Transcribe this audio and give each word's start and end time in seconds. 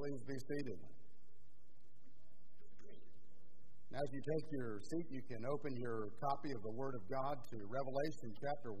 Please 0.00 0.24
be 0.24 0.40
seated. 0.48 0.80
Now, 3.92 4.00
as 4.00 4.10
you 4.16 4.22
take 4.24 4.46
your 4.48 4.80
seat, 4.80 5.06
you 5.12 5.20
can 5.28 5.44
open 5.44 5.76
your 5.76 6.08
copy 6.24 6.48
of 6.56 6.64
the 6.64 6.72
Word 6.72 6.96
of 6.96 7.04
God 7.12 7.36
to 7.36 7.56
Revelation 7.68 8.32
chapter 8.40 8.72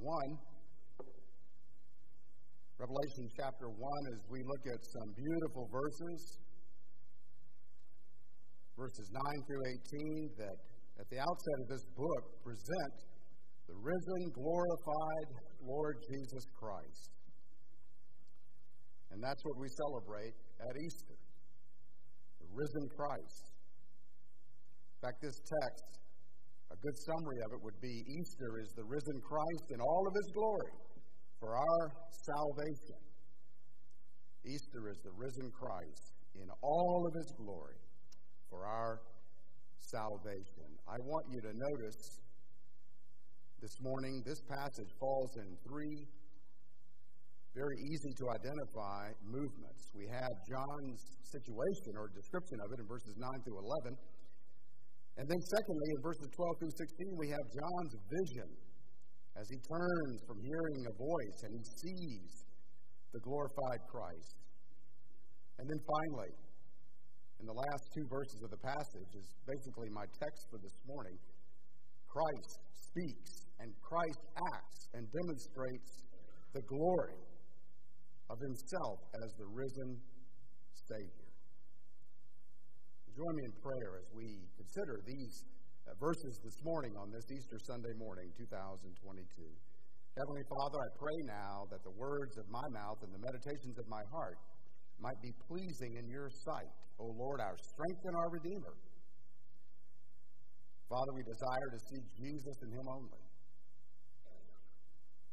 Revelation 2.80 3.28
chapter 3.36 3.68
1, 3.68 3.76
as 4.16 4.20
we 4.32 4.40
look 4.48 4.64
at 4.64 4.80
some 4.80 5.12
beautiful 5.12 5.68
verses, 5.68 6.40
verses 8.72 9.12
9 9.12 9.20
through 9.44 9.64
18, 9.92 10.40
that 10.40 10.56
at 11.04 11.06
the 11.12 11.20
outset 11.20 11.56
of 11.60 11.68
this 11.68 11.84
book 12.00 12.24
present 12.40 12.96
the 13.68 13.76
risen, 13.76 14.22
glorified 14.32 15.28
Lord 15.68 16.00
Jesus 16.00 16.48
Christ. 16.56 17.12
And 19.12 19.20
that's 19.20 19.44
what 19.44 19.58
we 19.60 19.68
celebrate 19.68 20.32
at 20.60 20.74
Easter 20.76 21.09
risen 22.54 22.88
Christ. 22.96 23.44
In 24.96 25.08
fact, 25.08 25.22
this 25.22 25.38
text, 25.40 25.90
a 26.70 26.76
good 26.76 26.96
summary 26.98 27.40
of 27.46 27.52
it 27.52 27.60
would 27.62 27.80
be 27.80 28.04
Easter 28.06 28.60
is 28.60 28.70
the 28.76 28.84
risen 28.84 29.20
Christ 29.24 29.64
in 29.70 29.80
all 29.80 30.04
of 30.06 30.14
his 30.14 30.28
glory 30.34 30.72
for 31.40 31.56
our 31.56 31.82
salvation. 32.10 33.00
Easter 34.44 34.88
is 34.88 34.98
the 35.02 35.12
risen 35.16 35.50
Christ 35.52 36.12
in 36.36 36.48
all 36.62 37.06
of 37.08 37.12
his 37.14 37.32
glory 37.36 37.80
for 38.48 38.66
our 38.66 39.00
salvation. 39.78 40.68
I 40.88 40.96
want 41.04 41.26
you 41.32 41.40
to 41.40 41.52
notice 41.52 42.20
this 43.60 43.76
morning 43.82 44.22
this 44.24 44.40
passage 44.48 44.92
falls 44.98 45.36
in 45.36 45.56
three 45.68 46.06
very 47.54 47.78
easy 47.82 48.12
to 48.14 48.24
identify 48.30 49.10
movements. 49.26 49.90
We 49.90 50.06
have 50.06 50.30
John's 50.46 51.02
situation 51.26 51.98
or 51.98 52.06
description 52.14 52.62
of 52.62 52.70
it 52.70 52.78
in 52.78 52.86
verses 52.86 53.14
9 53.18 53.26
through 53.42 53.58
11. 53.58 53.98
And 55.18 55.26
then, 55.26 55.42
secondly, 55.50 55.88
in 55.98 56.00
verses 56.00 56.28
12 56.30 56.62
through 56.62 56.74
16, 56.78 57.18
we 57.18 57.28
have 57.34 57.44
John's 57.50 57.94
vision 58.06 58.48
as 59.34 59.46
he 59.50 59.58
turns 59.66 60.16
from 60.26 60.38
hearing 60.38 60.80
a 60.86 60.94
voice 60.94 61.38
and 61.42 61.50
he 61.58 61.64
sees 61.66 62.30
the 63.10 63.20
glorified 63.20 63.82
Christ. 63.90 64.34
And 65.58 65.66
then 65.66 65.80
finally, 65.82 66.32
in 67.42 67.46
the 67.50 67.56
last 67.56 67.84
two 67.98 68.06
verses 68.06 68.40
of 68.46 68.50
the 68.54 68.62
passage, 68.62 69.10
is 69.18 69.26
basically 69.44 69.90
my 69.90 70.06
text 70.22 70.46
for 70.54 70.62
this 70.62 70.76
morning. 70.86 71.18
Christ 72.06 72.58
speaks 72.78 73.32
and 73.58 73.74
Christ 73.82 74.22
acts 74.54 74.80
and 74.94 75.02
demonstrates 75.10 75.90
the 76.54 76.62
glory 76.62 77.29
of 78.30 78.38
himself 78.38 78.98
as 79.18 79.28
the 79.42 79.48
risen 79.50 79.98
Savior. 80.86 81.28
Join 83.10 83.34
me 83.34 83.44
in 83.50 83.54
prayer 83.58 83.98
as 83.98 84.08
we 84.14 84.46
consider 84.54 85.02
these 85.02 85.34
uh, 85.84 85.98
verses 85.98 86.38
this 86.46 86.58
morning 86.62 86.94
on 86.94 87.10
this 87.10 87.26
Easter 87.26 87.58
Sunday 87.66 87.90
morning, 87.98 88.30
2022. 88.38 89.26
Heavenly 90.14 90.46
Father, 90.46 90.78
I 90.78 90.90
pray 90.94 91.18
now 91.26 91.66
that 91.74 91.82
the 91.82 91.94
words 91.98 92.38
of 92.38 92.46
my 92.46 92.66
mouth 92.70 93.02
and 93.02 93.10
the 93.10 93.22
meditations 93.22 93.76
of 93.82 93.86
my 93.90 94.02
heart 94.14 94.38
might 95.02 95.18
be 95.18 95.34
pleasing 95.50 95.98
in 95.98 96.06
your 96.06 96.30
sight, 96.30 96.70
O 97.02 97.10
Lord, 97.10 97.42
our 97.42 97.58
strength 97.58 98.02
and 98.06 98.14
our 98.14 98.30
Redeemer. 98.30 98.74
Father, 100.86 101.12
we 101.18 101.22
desire 101.26 101.68
to 101.74 101.80
see 101.82 102.00
Jesus 102.14 102.56
and 102.62 102.70
Him 102.78 102.86
only. 102.94 103.22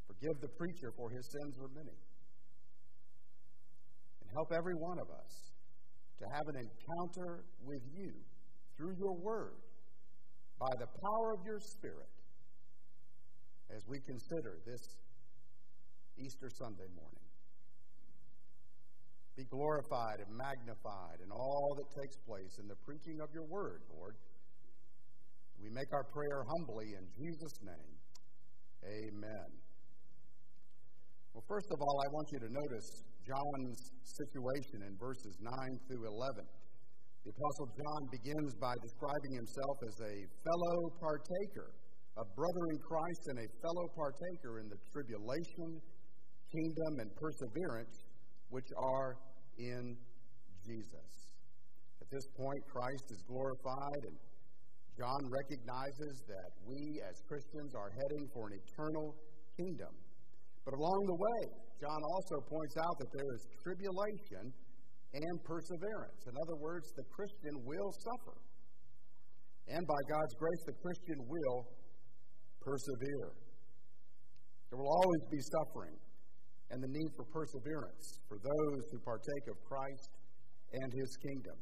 Forgive 0.07 0.37
the 0.41 0.49
preacher, 0.57 0.89
for 0.97 1.13
his 1.13 1.25
sins 1.29 1.53
were 1.61 1.69
many. 1.77 1.93
Help 4.37 4.53
every 4.53 4.75
one 4.75 4.99
of 4.99 5.09
us 5.09 5.49
to 6.19 6.25
have 6.29 6.45
an 6.45 6.61
encounter 6.61 7.41
with 7.65 7.81
you 7.89 8.13
through 8.77 8.93
your 8.99 9.17
word 9.17 9.57
by 10.59 10.69
the 10.77 10.85
power 10.85 11.33
of 11.33 11.39
your 11.43 11.57
Spirit 11.59 12.13
as 13.75 13.81
we 13.89 13.97
consider 14.05 14.59
this 14.63 15.01
Easter 16.21 16.51
Sunday 16.53 16.85
morning. 16.93 17.25
Be 19.35 19.45
glorified 19.49 20.21
and 20.21 20.29
magnified 20.37 21.17
in 21.25 21.31
all 21.31 21.73
that 21.73 21.89
takes 21.99 22.17
place 22.21 22.61
in 22.61 22.67
the 22.67 22.77
preaching 22.85 23.17
of 23.21 23.29
your 23.33 23.45
word, 23.49 23.81
Lord. 23.89 24.13
We 25.57 25.69
make 25.73 25.89
our 25.93 26.05
prayer 26.13 26.45
humbly 26.45 26.93
in 26.93 27.09
Jesus' 27.17 27.57
name. 27.65 27.93
Amen. 28.85 29.49
Well, 31.33 31.43
first 31.49 31.73
of 31.73 31.81
all, 31.81 31.97
I 32.05 32.09
want 32.13 32.29
you 32.31 32.39
to 32.45 32.49
notice 32.53 33.16
John's 33.27 33.91
situation 34.07 34.87
in 34.87 34.95
verses 34.95 35.35
9 35.43 35.51
through 35.91 36.07
11. 36.07 36.47
The 37.27 37.35
Apostle 37.35 37.69
John 37.75 38.01
begins 38.07 38.55
by 38.55 38.71
describing 38.79 39.33
himself 39.35 39.77
as 39.83 39.97
a 39.99 40.15
fellow 40.47 40.77
partaker, 40.95 41.75
a 42.15 42.23
brother 42.23 42.63
in 42.71 42.79
Christ, 42.79 43.23
and 43.35 43.37
a 43.43 43.47
fellow 43.59 43.87
partaker 43.99 44.63
in 44.63 44.71
the 44.71 44.79
tribulation, 44.95 45.83
kingdom, 46.47 46.91
and 47.03 47.11
perseverance 47.19 48.07
which 48.47 48.71
are 48.79 49.19
in 49.59 49.99
Jesus. 50.63 51.11
At 51.99 52.07
this 52.07 52.27
point, 52.31 52.61
Christ 52.71 53.11
is 53.11 53.19
glorified, 53.27 54.01
and 54.07 54.17
John 54.95 55.19
recognizes 55.27 56.15
that 56.31 56.51
we 56.63 57.03
as 57.03 57.19
Christians 57.27 57.75
are 57.75 57.91
heading 57.91 58.31
for 58.31 58.47
an 58.47 58.55
eternal 58.55 59.19
kingdom. 59.59 60.06
But 60.67 60.75
along 60.75 60.99
the 61.07 61.15
way, 61.15 61.41
John 61.79 62.01
also 62.11 62.43
points 62.43 62.75
out 62.75 62.95
that 62.99 63.07
there 63.15 63.31
is 63.39 63.47
tribulation 63.63 64.51
and 65.15 65.35
perseverance. 65.47 66.27
In 66.27 66.35
other 66.35 66.59
words, 66.59 66.91
the 66.91 67.07
Christian 67.07 67.55
will 67.63 67.91
suffer. 68.03 68.35
And 69.71 69.79
by 69.87 70.01
God's 70.11 70.35
grace, 70.35 70.63
the 70.67 70.75
Christian 70.83 71.23
will 71.23 71.71
persevere. 72.59 73.31
There 74.67 74.75
will 74.75 74.91
always 74.91 75.23
be 75.31 75.39
suffering 75.55 75.95
and 76.67 76.83
the 76.83 76.91
need 76.91 77.15
for 77.15 77.23
perseverance 77.31 78.19
for 78.27 78.35
those 78.35 78.81
who 78.91 78.99
partake 79.07 79.47
of 79.47 79.55
Christ 79.63 80.11
and 80.83 80.91
his 80.91 81.15
kingdom. 81.23 81.55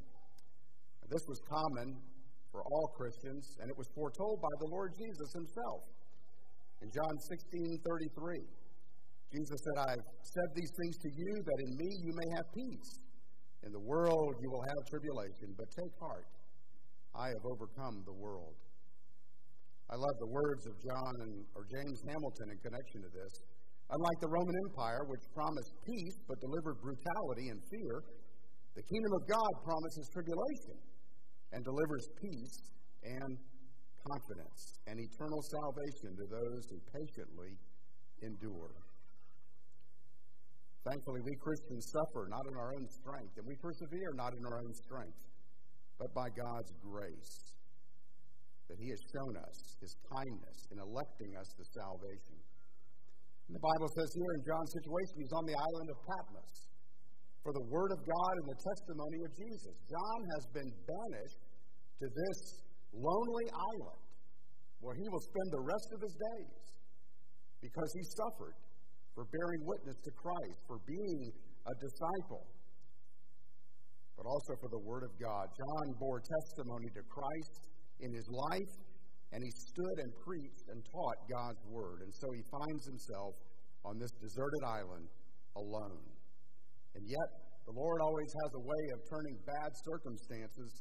This 1.13 1.21
was 1.29 1.37
common 1.45 2.01
for 2.49 2.65
all 2.65 2.89
Christians, 2.97 3.45
and 3.61 3.69
it 3.69 3.77
was 3.77 3.85
foretold 3.93 4.41
by 4.41 4.53
the 4.65 4.69
Lord 4.73 4.97
Jesus 4.97 5.29
himself. 5.37 5.85
In 6.81 6.89
John 6.89 7.13
16 7.29 7.77
33, 7.85 8.64
Jesus 9.35 9.59
said, 9.67 9.77
I've 9.83 10.05
said 10.23 10.49
these 10.55 10.71
things 10.79 10.95
to 11.03 11.09
you 11.11 11.31
that 11.43 11.59
in 11.67 11.71
me 11.75 11.89
you 12.07 12.13
may 12.15 12.29
have 12.39 12.47
peace. 12.55 12.91
In 13.67 13.71
the 13.75 13.83
world 13.83 14.31
you 14.39 14.47
will 14.47 14.63
have 14.63 14.79
tribulation, 14.87 15.51
but 15.59 15.67
take 15.75 15.93
heart. 15.99 16.29
I 17.11 17.35
have 17.35 17.43
overcome 17.43 17.99
the 18.07 18.15
world. 18.15 18.55
I 19.91 19.99
love 19.99 20.15
the 20.23 20.31
words 20.31 20.63
of 20.71 20.73
John 20.79 21.13
and, 21.27 21.33
or 21.51 21.67
James 21.67 21.99
Hamilton 22.07 22.47
in 22.55 22.57
connection 22.63 22.99
to 23.03 23.11
this. 23.11 23.33
Unlike 23.91 24.19
the 24.23 24.31
Roman 24.31 24.55
Empire, 24.71 25.03
which 25.11 25.21
promised 25.35 25.71
peace 25.83 26.17
but 26.31 26.39
delivered 26.39 26.79
brutality 26.79 27.51
and 27.51 27.59
fear, 27.69 27.93
the 28.73 28.85
kingdom 28.87 29.11
of 29.19 29.23
God 29.29 29.51
promises 29.67 30.05
tribulation 30.15 30.77
and 31.51 31.59
delivers 31.59 32.07
peace 32.23 32.55
and 33.03 33.31
confidence 33.99 34.79
and 34.87 34.95
eternal 34.95 35.41
salvation 35.43 36.17
to 36.23 36.25
those 36.31 36.61
who 36.71 36.79
patiently 36.95 37.51
endure. 38.23 38.84
Thankfully, 40.85 41.21
we 41.25 41.33
Christians 41.41 41.89
suffer 41.89 42.29
not 42.29 42.45
in 42.45 42.55
our 42.61 42.71
own 42.77 42.85
strength, 42.85 43.33
and 43.41 43.45
we 43.49 43.57
persevere 43.57 44.13
not 44.13 44.37
in 44.37 44.43
our 44.45 44.61
own 44.61 44.73
strength, 44.85 45.17
but 45.97 46.13
by 46.13 46.29
God's 46.37 46.71
grace. 46.77 47.57
That 48.69 48.77
He 48.77 48.89
has 48.93 49.01
shown 49.09 49.33
us 49.41 49.57
His 49.81 49.93
kindness 50.13 50.57
in 50.69 50.77
electing 50.77 51.33
us 51.41 51.49
to 51.57 51.63
salvation. 51.73 52.37
And 53.49 53.53
the 53.57 53.65
Bible 53.65 53.89
says 53.97 54.09
here 54.13 54.31
in 54.37 54.41
John's 54.45 54.73
situation, 54.73 55.15
he's 55.21 55.35
on 55.37 55.45
the 55.45 55.57
island 55.57 55.89
of 55.89 55.97
Patmos 56.05 56.53
for 57.45 57.53
the 57.53 57.65
Word 57.69 57.93
of 57.93 58.01
God 58.01 58.33
and 58.41 58.47
the 58.49 58.57
testimony 58.57 59.19
of 59.21 59.31
Jesus. 59.37 59.73
John 59.85 60.19
has 60.33 60.43
been 60.49 60.71
banished 60.85 61.41
to 62.01 62.05
this 62.09 62.39
lonely 62.89 63.47
island 63.53 64.01
where 64.81 64.97
he 64.97 65.05
will 65.13 65.21
spend 65.21 65.49
the 65.53 65.65
rest 65.65 65.89
of 65.93 65.99
his 66.01 66.15
days 66.17 66.61
because 67.61 67.89
he 67.93 68.03
suffered 68.17 68.57
for 69.15 69.23
bearing 69.31 69.63
witness 69.63 69.95
to 70.03 70.11
Christ, 70.11 70.59
for 70.67 70.83
being 70.83 71.31
a 71.65 71.73
disciple, 71.79 72.43
but 74.19 74.27
also 74.27 74.53
for 74.59 74.69
the 74.69 74.83
Word 74.83 75.07
of 75.07 75.15
God. 75.15 75.47
John 75.55 75.87
bore 75.97 76.19
testimony 76.19 76.91
to 76.99 77.03
Christ 77.07 77.55
in 78.03 78.11
his 78.11 78.27
life, 78.27 78.75
and 79.31 79.39
he 79.39 79.51
stood 79.71 79.97
and 80.03 80.11
preached 80.19 80.67
and 80.67 80.83
taught 80.83 81.19
God's 81.31 81.63
Word. 81.71 82.03
And 82.03 82.11
so 82.11 82.27
he 82.35 82.43
finds 82.51 82.83
himself 82.85 83.33
on 83.87 83.95
this 83.97 84.11
deserted 84.19 84.63
island 84.67 85.07
alone. 85.55 86.03
And 86.95 87.03
yet, 87.07 87.29
the 87.65 87.75
Lord 87.75 87.99
always 88.03 88.31
has 88.43 88.51
a 88.55 88.63
way 88.67 88.83
of 88.93 88.99
turning 89.09 89.35
bad 89.47 89.71
circumstances 89.87 90.71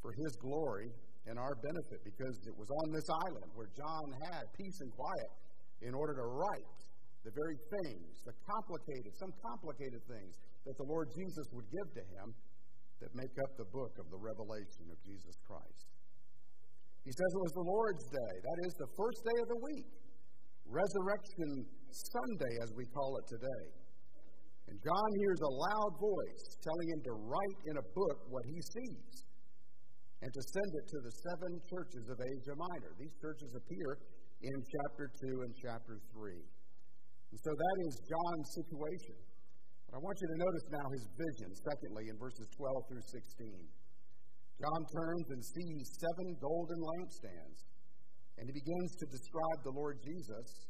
for 0.00 0.12
his 0.12 0.32
glory 0.38 0.88
and 1.26 1.36
our 1.38 1.56
benefit 1.60 2.00
because 2.04 2.36
it 2.46 2.56
was 2.56 2.68
on 2.70 2.92
this 2.92 3.08
island 3.28 3.50
where 3.52 3.68
John 3.76 4.06
had 4.30 4.44
peace 4.56 4.78
and 4.80 4.90
quiet 4.94 5.30
in 5.82 5.92
order 5.92 6.14
to 6.14 6.26
write 6.38 6.78
the 7.26 7.34
very 7.34 7.58
things, 7.82 8.22
the 8.22 8.34
complicated, 8.46 9.10
some 9.18 9.34
complicated 9.42 10.02
things 10.06 10.32
that 10.66 10.76
the 10.78 10.86
Lord 10.86 11.10
Jesus 11.14 11.46
would 11.54 11.68
give 11.70 11.88
to 11.98 12.04
him 12.14 12.26
that 13.02 13.10
make 13.14 13.34
up 13.46 13.52
the 13.58 13.68
book 13.70 13.94
of 13.98 14.06
the 14.10 14.18
revelation 14.18 14.90
of 14.90 14.98
Jesus 15.06 15.34
Christ. 15.46 15.86
He 17.06 17.12
says 17.14 17.30
it 17.30 17.42
was 17.42 17.56
the 17.56 17.68
Lord's 17.68 18.06
day, 18.10 18.34
that 18.42 18.58
is, 18.66 18.72
the 18.78 18.92
first 18.98 19.20
day 19.22 19.38
of 19.40 19.48
the 19.48 19.60
week, 19.64 19.88
Resurrection 20.68 21.64
Sunday, 21.88 22.54
as 22.60 22.70
we 22.76 22.84
call 22.92 23.16
it 23.16 23.26
today. 23.32 23.64
And 24.68 24.76
John 24.84 25.10
hears 25.16 25.40
a 25.40 25.52
loud 25.72 25.92
voice 25.96 26.44
telling 26.60 26.88
him 26.92 27.00
to 27.08 27.14
write 27.24 27.58
in 27.72 27.74
a 27.80 27.86
book 27.96 28.18
what 28.28 28.44
he 28.44 28.60
sees 28.60 29.24
and 30.20 30.28
to 30.28 30.42
send 30.52 30.70
it 30.76 30.86
to 30.92 30.98
the 31.00 31.14
seven 31.24 31.52
churches 31.72 32.04
of 32.12 32.18
Asia 32.20 32.54
Minor. 32.58 32.92
These 33.00 33.16
churches 33.22 33.48
appear 33.56 33.88
in 34.44 34.56
chapter 34.68 35.08
2 35.24 35.48
and 35.48 35.52
chapter 35.56 35.96
3. 36.12 36.36
And 37.30 37.38
so 37.40 37.52
that 37.52 37.76
is 37.88 37.94
John's 38.08 38.48
situation. 38.56 39.16
But 39.88 39.96
I 39.96 40.00
want 40.04 40.16
you 40.20 40.28
to 40.28 40.38
notice 40.40 40.66
now 40.68 40.86
his 40.92 41.04
vision, 41.16 41.50
secondly, 41.64 42.04
in 42.12 42.16
verses 42.20 42.48
12 42.56 42.88
through 42.88 43.06
16. 43.08 43.68
John 44.58 44.82
turns 44.90 45.26
and 45.30 45.40
sees 45.40 45.84
seven 45.96 46.28
golden 46.42 46.80
lampstands, 46.82 47.58
and 48.36 48.44
he 48.50 48.52
begins 48.52 48.90
to 49.00 49.06
describe 49.06 49.60
the 49.62 49.76
Lord 49.76 49.96
Jesus 50.02 50.68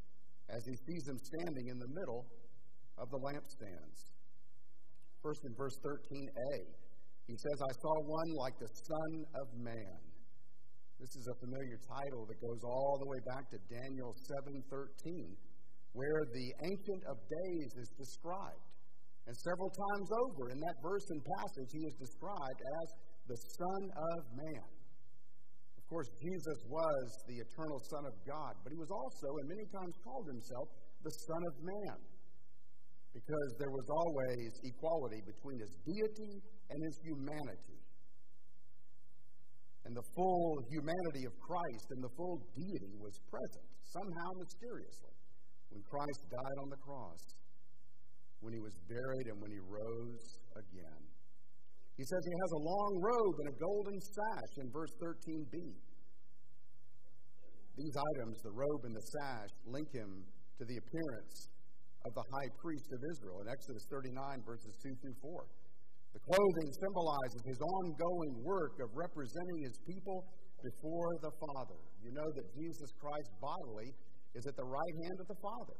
as 0.52 0.62
he 0.64 0.76
sees 0.86 1.04
him 1.08 1.18
standing 1.18 1.66
in 1.72 1.78
the 1.78 1.90
middle 1.92 2.24
of 3.00 3.08
the 3.10 3.20
lampstands. 3.20 4.06
First 5.22 5.40
in 5.44 5.52
verse 5.56 5.76
13a, 5.82 6.52
he 7.26 7.36
says, 7.36 7.58
I 7.60 7.72
saw 7.80 7.94
one 8.06 8.30
like 8.40 8.56
the 8.58 8.70
Son 8.70 9.10
of 9.36 9.46
Man. 9.60 10.00
This 10.98 11.14
is 11.14 11.26
a 11.30 11.36
familiar 11.38 11.78
title 11.86 12.26
that 12.26 12.40
goes 12.40 12.62
all 12.64 12.98
the 12.98 13.06
way 13.06 13.20
back 13.30 13.46
to 13.50 13.58
Daniel 13.70 14.16
7:13, 14.18 15.36
where 15.92 16.22
the 16.34 16.48
Ancient 16.64 17.02
of 17.08 17.16
Days 17.28 17.70
is 17.78 17.90
described. 17.96 18.66
And 19.26 19.36
several 19.36 19.68
times 19.68 20.08
over 20.08 20.50
in 20.50 20.58
that 20.60 20.76
verse 20.80 21.04
and 21.12 21.20
passage, 21.36 21.70
he 21.72 21.84
is 21.84 21.94
described 22.00 22.60
as 22.80 22.86
the 23.28 23.38
Son 23.60 23.82
of 23.92 24.20
Man. 24.32 24.68
Of 25.76 25.84
course, 25.88 26.08
Jesus 26.20 26.58
was 26.68 27.04
the 27.28 27.38
eternal 27.40 27.80
Son 27.92 28.04
of 28.08 28.16
God, 28.24 28.56
but 28.64 28.72
he 28.72 28.78
was 28.80 28.92
also, 28.92 29.28
and 29.40 29.46
many 29.48 29.66
times 29.68 29.94
called 30.04 30.28
himself, 30.28 30.68
the 31.04 31.14
Son 31.28 31.42
of 31.44 31.54
Man 31.60 31.98
because 33.18 33.50
there 33.58 33.74
was 33.74 33.86
always 33.90 34.50
equality 34.62 35.20
between 35.26 35.58
his 35.58 35.74
deity 35.82 36.34
and 36.70 36.78
his 36.86 36.96
humanity. 37.02 37.82
And 39.84 39.96
the 39.96 40.06
full 40.14 40.62
humanity 40.70 41.24
of 41.26 41.34
Christ 41.40 41.86
and 41.96 42.04
the 42.04 42.12
full 42.14 42.38
deity 42.54 42.94
was 43.00 43.18
present, 43.26 43.66
somehow 43.90 44.30
mysteriously, 44.38 45.16
when 45.70 45.82
Christ 45.84 46.20
died 46.30 46.58
on 46.62 46.68
the 46.70 46.80
cross, 46.80 47.22
when 48.40 48.52
he 48.54 48.62
was 48.62 48.74
buried, 48.86 49.26
and 49.28 49.42
when 49.42 49.50
he 49.50 49.58
rose 49.58 50.26
again. 50.54 51.02
He 51.98 52.06
says 52.06 52.22
he 52.22 52.36
has 52.38 52.52
a 52.54 52.62
long 52.62 52.92
robe 53.02 53.36
and 53.42 53.48
a 53.50 53.56
golden 53.58 53.98
sash 53.98 54.52
in 54.62 54.70
verse 54.70 54.94
13b. 55.02 55.56
These 57.74 57.96
items, 57.98 58.38
the 58.42 58.54
robe 58.54 58.82
and 58.86 58.94
the 58.94 59.06
sash, 59.18 59.50
link 59.66 59.90
him 59.90 60.22
to 60.58 60.64
the 60.66 60.78
appearance 60.78 61.50
of 62.06 62.14
the 62.14 62.22
high 62.22 62.50
priest 62.62 62.86
of 62.94 63.00
Israel 63.02 63.42
in 63.42 63.50
Exodus 63.50 63.82
39, 63.90 64.14
verses 64.46 64.74
2 64.82 64.94
through 65.02 65.18
4. 65.22 65.46
The 66.14 66.22
clothing 66.22 66.70
symbolizes 66.78 67.42
his 67.46 67.60
ongoing 67.60 68.32
work 68.46 68.78
of 68.82 68.88
representing 68.94 69.58
his 69.66 69.76
people 69.86 70.26
before 70.62 71.12
the 71.22 71.34
Father. 71.34 71.78
You 72.02 72.14
know 72.14 72.26
that 72.26 72.46
Jesus 72.54 72.90
Christ 72.98 73.30
bodily 73.42 73.90
is 74.34 74.46
at 74.46 74.56
the 74.56 74.64
right 74.64 74.94
hand 75.04 75.18
of 75.20 75.28
the 75.28 75.38
Father. 75.40 75.78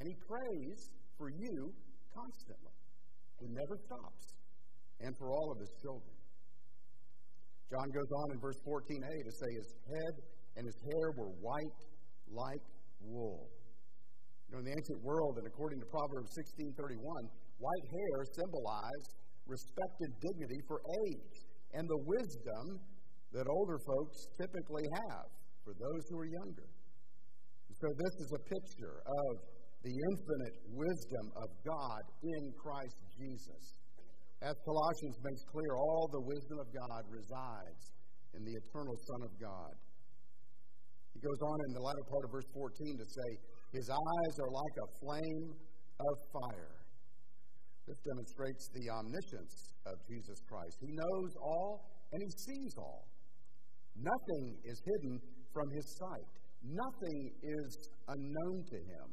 And 0.00 0.08
he 0.08 0.16
prays 0.26 0.90
for 1.18 1.30
you 1.30 1.72
constantly. 2.14 2.76
He 3.40 3.48
never 3.50 3.76
stops. 3.86 4.34
And 5.00 5.16
for 5.18 5.30
all 5.30 5.50
of 5.52 5.58
his 5.58 5.72
children. 5.82 6.14
John 7.70 7.88
goes 7.90 8.10
on 8.22 8.26
in 8.32 8.38
verse 8.38 8.60
14a 8.62 9.14
to 9.24 9.32
say 9.32 9.50
his 9.50 9.70
head 9.90 10.14
and 10.56 10.62
his 10.66 10.78
hair 10.86 11.06
were 11.18 11.32
white 11.42 11.80
like 12.30 12.64
wool 13.00 13.50
You 14.48 14.54
know, 14.54 14.58
in 14.60 14.64
the 14.64 14.76
ancient 14.76 15.02
world, 15.02 15.38
and 15.38 15.46
according 15.46 15.80
to 15.80 15.86
Proverbs 15.86 16.30
16:31, 16.38 17.02
white 17.58 17.86
hair 17.90 18.16
symbolized 18.32 19.10
respect 19.46 19.96
and 20.00 20.12
dignity 20.20 20.60
for 20.68 20.80
age 21.04 21.36
and 21.74 21.88
the 21.88 22.00
wisdom 22.06 22.80
that 23.32 23.46
older 23.50 23.78
folks 23.82 24.16
typically 24.38 24.86
have 24.94 25.26
for 25.64 25.74
those 25.74 26.02
who 26.08 26.18
are 26.18 26.30
younger. 26.30 26.68
So 27.74 27.86
this 27.90 28.14
is 28.22 28.30
a 28.32 28.42
picture 28.46 29.02
of 29.02 29.32
the 29.82 29.92
infinite 29.92 30.56
wisdom 30.72 31.26
of 31.36 31.48
God 31.66 32.02
in 32.22 32.42
Christ 32.56 32.96
Jesus. 33.12 33.76
As 34.40 34.54
Colossians 34.64 35.16
makes 35.20 35.42
clear, 35.50 35.72
all 35.76 36.08
the 36.12 36.24
wisdom 36.24 36.58
of 36.62 36.68
God 36.72 37.02
resides 37.10 37.82
in 38.32 38.42
the 38.44 38.54
eternal 38.62 38.96
Son 38.96 39.20
of 39.26 39.32
God. 39.40 39.74
He 41.12 41.20
goes 41.20 41.40
on 41.44 41.58
in 41.68 41.72
the 41.74 41.84
latter 41.84 42.04
part 42.10 42.24
of 42.26 42.30
verse 42.32 42.50
14 42.54 42.98
to 42.98 43.06
say, 43.06 43.30
his 43.74 43.90
eyes 43.90 44.34
are 44.38 44.52
like 44.54 44.76
a 44.78 44.88
flame 45.02 45.46
of 45.98 46.14
fire. 46.30 46.78
This 47.86 47.98
demonstrates 48.06 48.70
the 48.72 48.86
omniscience 48.90 49.74
of 49.86 49.98
Jesus 50.08 50.38
Christ. 50.48 50.78
He 50.80 50.94
knows 50.94 51.30
all 51.42 51.90
and 52.12 52.22
he 52.22 52.30
sees 52.30 52.72
all. 52.78 53.06
Nothing 53.94 54.58
is 54.64 54.78
hidden 54.80 55.20
from 55.52 55.70
his 55.70 55.86
sight, 55.98 56.32
nothing 56.64 57.20
is 57.42 57.68
unknown 58.08 58.64
to 58.64 58.78
him. 58.80 59.06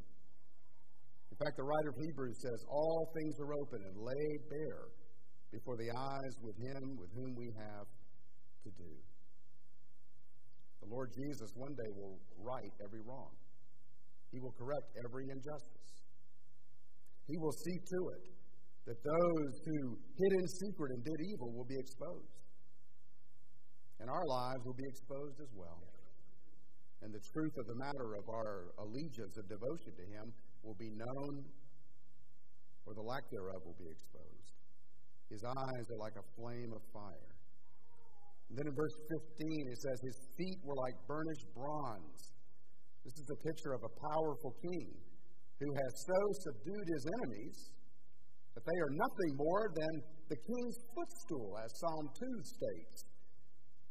In 1.32 1.38
fact, 1.38 1.58
the 1.58 1.64
writer 1.64 1.90
of 1.92 1.98
Hebrews 2.00 2.38
says, 2.40 2.60
All 2.70 3.12
things 3.14 3.36
are 3.40 3.54
open 3.54 3.80
and 3.84 3.96
laid 4.00 4.40
bare 4.50 4.86
before 5.52 5.76
the 5.76 5.92
eyes 5.92 6.36
with 6.42 6.56
him 6.56 6.96
with 6.96 7.12
whom 7.12 7.36
we 7.36 7.52
have 7.60 7.88
to 8.64 8.70
do. 8.78 8.94
The 10.82 10.90
Lord 10.90 11.10
Jesus 11.14 11.52
one 11.56 11.76
day 11.76 11.92
will 11.96 12.18
right 12.40 12.74
every 12.84 13.02
wrong. 13.02 13.32
He 14.32 14.40
will 14.40 14.56
correct 14.58 14.88
every 15.06 15.28
injustice. 15.30 15.92
He 17.28 17.38
will 17.38 17.52
see 17.52 17.78
to 17.78 18.00
it 18.16 18.26
that 18.88 18.98
those 19.04 19.54
who 19.66 19.80
hid 20.18 20.32
in 20.40 20.48
secret 20.48 20.90
and 20.96 21.04
did 21.04 21.20
evil 21.32 21.54
will 21.54 21.68
be 21.68 21.78
exposed. 21.78 22.38
And 24.00 24.10
our 24.10 24.26
lives 24.26 24.66
will 24.66 24.74
be 24.74 24.88
exposed 24.90 25.38
as 25.40 25.52
well. 25.54 25.91
And 27.02 27.10
the 27.14 27.24
truth 27.34 27.56
of 27.58 27.66
the 27.66 27.78
matter 27.82 28.14
of 28.16 28.30
our 28.30 28.72
allegiance 28.78 29.38
and 29.38 29.48
devotion 29.50 29.94
to 29.98 30.06
Him 30.06 30.26
will 30.62 30.78
be 30.78 30.94
known, 30.94 31.46
or 32.86 32.94
the 32.94 33.02
lack 33.02 33.26
thereof 33.32 33.62
will 33.66 33.78
be 33.82 33.90
exposed. 33.90 34.54
His 35.30 35.42
eyes 35.44 35.86
are 35.90 36.02
like 36.02 36.18
a 36.20 36.26
flame 36.38 36.72
of 36.76 36.84
fire. 36.94 37.34
And 38.50 38.60
then 38.60 38.68
in 38.68 38.76
verse 38.76 38.98
15, 39.40 39.72
it 39.72 39.80
says, 39.82 39.98
His 40.04 40.18
feet 40.38 40.60
were 40.62 40.76
like 40.76 40.96
burnished 41.08 41.48
bronze 41.56 42.32
this 43.04 43.18
is 43.18 43.30
a 43.34 43.40
picture 43.42 43.74
of 43.74 43.82
a 43.82 43.94
powerful 44.14 44.54
king 44.62 44.94
who 45.58 45.70
has 45.74 45.92
so 46.06 46.20
subdued 46.46 46.86
his 46.86 47.04
enemies 47.18 47.58
that 48.54 48.62
they 48.62 48.78
are 48.78 48.94
nothing 48.94 49.32
more 49.42 49.74
than 49.74 49.94
the 50.30 50.38
king's 50.38 50.78
footstool, 50.94 51.58
as 51.66 51.70
Psalm 51.82 52.06
2 52.14 52.26
states. 52.46 53.06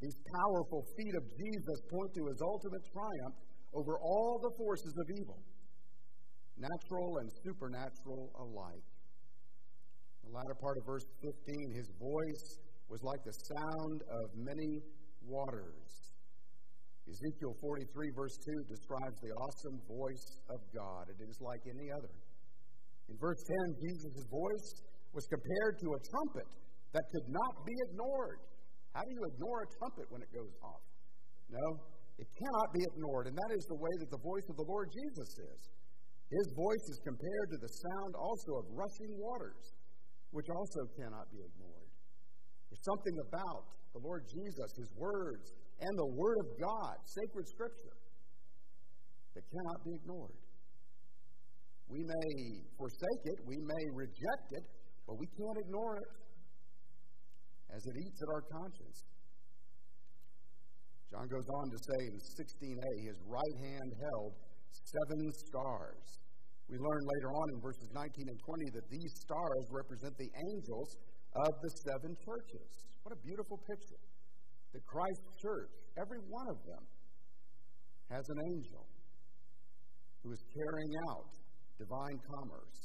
These 0.00 0.16
powerful 0.32 0.82
feet 0.96 1.14
of 1.14 1.24
Jesus 1.28 1.78
point 1.92 2.10
to 2.16 2.22
his 2.32 2.40
ultimate 2.40 2.84
triumph 2.88 3.36
over 3.76 4.00
all 4.00 4.40
the 4.40 4.52
forces 4.56 4.94
of 4.96 5.06
evil, 5.20 5.40
natural 6.56 7.10
and 7.20 7.28
supernatural 7.44 8.32
alike. 8.40 8.88
The 10.24 10.32
latter 10.32 10.56
part 10.56 10.76
of 10.80 10.84
verse 10.88 11.04
15, 11.20 11.76
his 11.76 11.88
voice 12.00 12.46
was 12.88 13.00
like 13.04 13.22
the 13.28 13.36
sound 13.54 13.98
of 14.08 14.24
many 14.40 14.80
waters. 15.22 16.10
Ezekiel 17.04 17.54
43, 17.60 18.10
verse 18.16 18.36
2, 18.40 18.72
describes 18.72 19.18
the 19.20 19.32
awesome 19.36 19.78
voice 19.84 20.26
of 20.48 20.60
God. 20.72 21.10
It 21.10 21.20
is 21.28 21.36
like 21.42 21.60
any 21.66 21.90
other. 21.90 22.14
In 23.10 23.16
verse 23.18 23.42
10, 23.42 23.84
Jesus' 23.84 24.24
voice 24.30 24.68
was 25.12 25.26
compared 25.26 25.74
to 25.82 25.88
a 25.90 26.00
trumpet 26.08 26.48
that 26.94 27.04
could 27.10 27.28
not 27.28 27.66
be 27.66 27.74
ignored. 27.90 28.40
How 28.94 29.02
do 29.06 29.10
you 29.14 29.22
ignore 29.22 29.62
a 29.62 29.68
trumpet 29.78 30.06
when 30.10 30.22
it 30.22 30.30
goes 30.34 30.54
off? 30.66 30.82
No, 31.50 31.66
it 32.18 32.28
cannot 32.36 32.68
be 32.74 32.82
ignored, 32.94 33.30
and 33.30 33.36
that 33.38 33.52
is 33.54 33.64
the 33.70 33.78
way 33.78 33.94
that 34.02 34.10
the 34.10 34.22
voice 34.22 34.46
of 34.50 34.56
the 34.58 34.66
Lord 34.66 34.90
Jesus 34.90 35.30
is. 35.40 35.60
His 36.30 36.46
voice 36.54 36.86
is 36.94 36.98
compared 37.02 37.48
to 37.54 37.58
the 37.58 37.72
sound 37.74 38.12
also 38.14 38.62
of 38.62 38.64
rushing 38.70 39.12
waters, 39.18 39.74
which 40.30 40.46
also 40.46 40.86
cannot 40.94 41.26
be 41.30 41.42
ignored. 41.42 41.90
There's 42.70 42.86
something 42.86 43.16
about 43.26 43.66
the 43.94 44.02
Lord 44.02 44.22
Jesus, 44.30 44.70
His 44.78 44.90
words, 44.94 45.46
and 45.82 45.92
the 45.98 46.10
Word 46.14 46.38
of 46.46 46.48
God, 46.60 46.94
sacred 47.02 47.46
Scripture, 47.50 47.98
that 49.34 49.42
cannot 49.42 49.80
be 49.82 49.92
ignored. 49.98 50.38
We 51.90 52.06
may 52.06 52.30
forsake 52.78 53.22
it, 53.26 53.38
we 53.42 53.58
may 53.58 53.84
reject 53.90 54.48
it, 54.54 54.64
but 55.06 55.18
we 55.18 55.26
can't 55.26 55.58
ignore 55.66 55.98
it 55.98 56.10
as 57.74 57.82
it 57.86 57.96
eats 57.96 58.18
at 58.22 58.28
our 58.34 58.44
conscience. 58.50 58.98
John 61.10 61.26
goes 61.26 61.48
on 61.50 61.66
to 61.70 61.78
say 61.78 62.00
in 62.06 62.16
16a, 62.22 62.90
his 63.02 63.18
right 63.26 63.56
hand 63.66 63.90
held 63.98 64.32
seven 64.70 65.22
stars, 65.50 66.06
We 66.70 66.78
learn 66.78 67.02
later 67.02 67.30
on 67.34 67.46
in 67.50 67.58
verses 67.58 67.90
19 67.90 68.30
and 68.30 68.38
20 68.38 68.78
that 68.78 68.86
these 68.86 69.12
stars 69.26 69.64
represent 69.74 70.14
the 70.18 70.30
angels 70.30 70.94
of 71.34 71.50
the 71.66 71.70
seven 71.82 72.14
churches. 72.22 72.70
What 73.02 73.10
a 73.10 73.20
beautiful 73.26 73.58
picture. 73.66 74.02
The 74.70 74.82
Christ 74.86 75.22
church, 75.42 75.74
every 75.98 76.22
one 76.30 76.46
of 76.46 76.62
them, 76.62 76.82
has 78.14 78.22
an 78.22 78.38
angel 78.54 78.86
who 80.22 80.30
is 80.30 80.42
carrying 80.54 80.94
out 81.10 81.26
divine 81.78 82.18
commerce 82.38 82.78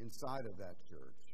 inside 0.00 0.48
of 0.48 0.56
that 0.56 0.76
church. 0.88 1.25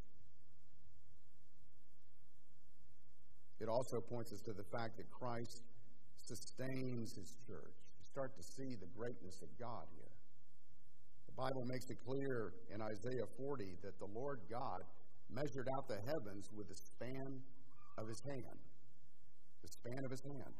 It 3.63 3.71
also 3.71 4.03
points 4.11 4.35
us 4.35 4.43
to 4.51 4.53
the 4.59 4.67
fact 4.75 4.99
that 4.99 5.07
Christ 5.15 5.63
sustains 6.19 7.15
his 7.15 7.31
church. 7.47 7.79
You 7.95 8.05
start 8.11 8.35
to 8.35 8.43
see 8.43 8.75
the 8.75 8.91
greatness 8.91 9.39
of 9.39 9.51
God 9.55 9.87
here. 9.95 10.11
The 11.31 11.37
Bible 11.39 11.63
makes 11.71 11.87
it 11.87 11.99
clear 12.03 12.59
in 12.75 12.83
Isaiah 12.83 13.29
40 13.39 13.87
that 13.87 13.95
the 14.03 14.11
Lord 14.11 14.43
God 14.51 14.83
measured 15.31 15.71
out 15.79 15.87
the 15.87 16.03
heavens 16.03 16.51
with 16.59 16.67
the 16.67 16.79
span 16.91 17.31
of 18.03 18.05
his 18.11 18.21
hand. 18.35 18.59
The 19.63 19.71
span 19.79 20.03
of 20.03 20.11
his 20.11 20.23
hand. 20.27 20.55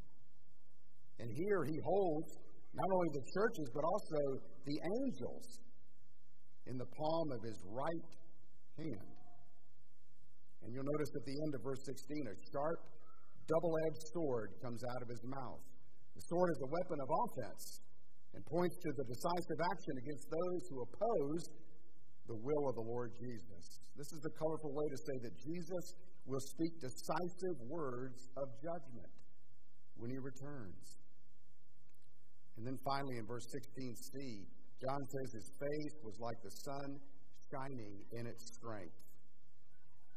And 1.19 1.29
here 1.29 1.61
he 1.67 1.79
holds 1.83 2.31
not 2.71 2.87
only 2.87 3.11
the 3.19 3.27
churches, 3.35 3.67
but 3.75 3.83
also 3.83 4.21
the 4.63 4.79
angels 4.79 5.47
in 6.71 6.79
the 6.79 6.87
palm 6.87 7.27
of 7.35 7.41
his 7.43 7.59
right 7.67 8.09
hand. 8.79 9.12
And 10.63 10.71
you'll 10.71 10.87
notice 10.87 11.11
at 11.15 11.25
the 11.27 11.37
end 11.43 11.53
of 11.59 11.61
verse 11.67 11.83
16, 11.85 12.31
a 12.31 12.35
sharp, 12.55 12.79
double 13.51 13.75
edged 13.87 14.05
sword 14.15 14.49
comes 14.63 14.81
out 14.95 15.01
of 15.03 15.09
his 15.11 15.23
mouth. 15.27 15.63
The 16.15 16.25
sword 16.31 16.49
is 16.55 16.61
a 16.63 16.71
weapon 16.71 16.99
of 17.03 17.09
offense 17.11 17.65
and 18.35 18.41
points 18.47 18.77
to 18.79 18.91
the 18.97 19.07
decisive 19.11 19.61
action 19.75 19.95
against 19.99 20.27
those 20.31 20.63
who 20.71 20.77
oppose 20.87 21.43
the 22.31 22.39
will 22.39 22.65
of 22.71 22.75
the 22.79 22.87
Lord 22.87 23.11
Jesus. 23.19 23.65
This 23.99 24.09
is 24.15 24.21
the 24.23 24.35
colorful 24.39 24.73
way 24.73 24.87
to 24.89 24.99
say 24.99 25.17
that 25.27 25.35
Jesus 25.43 25.85
will 26.25 26.41
speak 26.41 26.73
decisive 26.81 27.57
words 27.67 28.31
of 28.39 28.47
judgment 28.63 29.13
when 29.99 30.11
he 30.11 30.19
returns. 30.19 31.03
And 32.57 32.67
then 32.67 32.79
finally 32.85 33.19
in 33.19 33.27
verse 33.27 33.45
16c, 33.51 34.47
John 34.81 35.03
says 35.03 35.29
his 35.35 35.51
face 35.59 35.97
was 36.05 36.17
like 36.21 36.39
the 36.43 36.55
sun 36.63 36.89
shining 37.51 37.95
in 38.13 38.27
its 38.27 38.55
strength. 38.55 38.97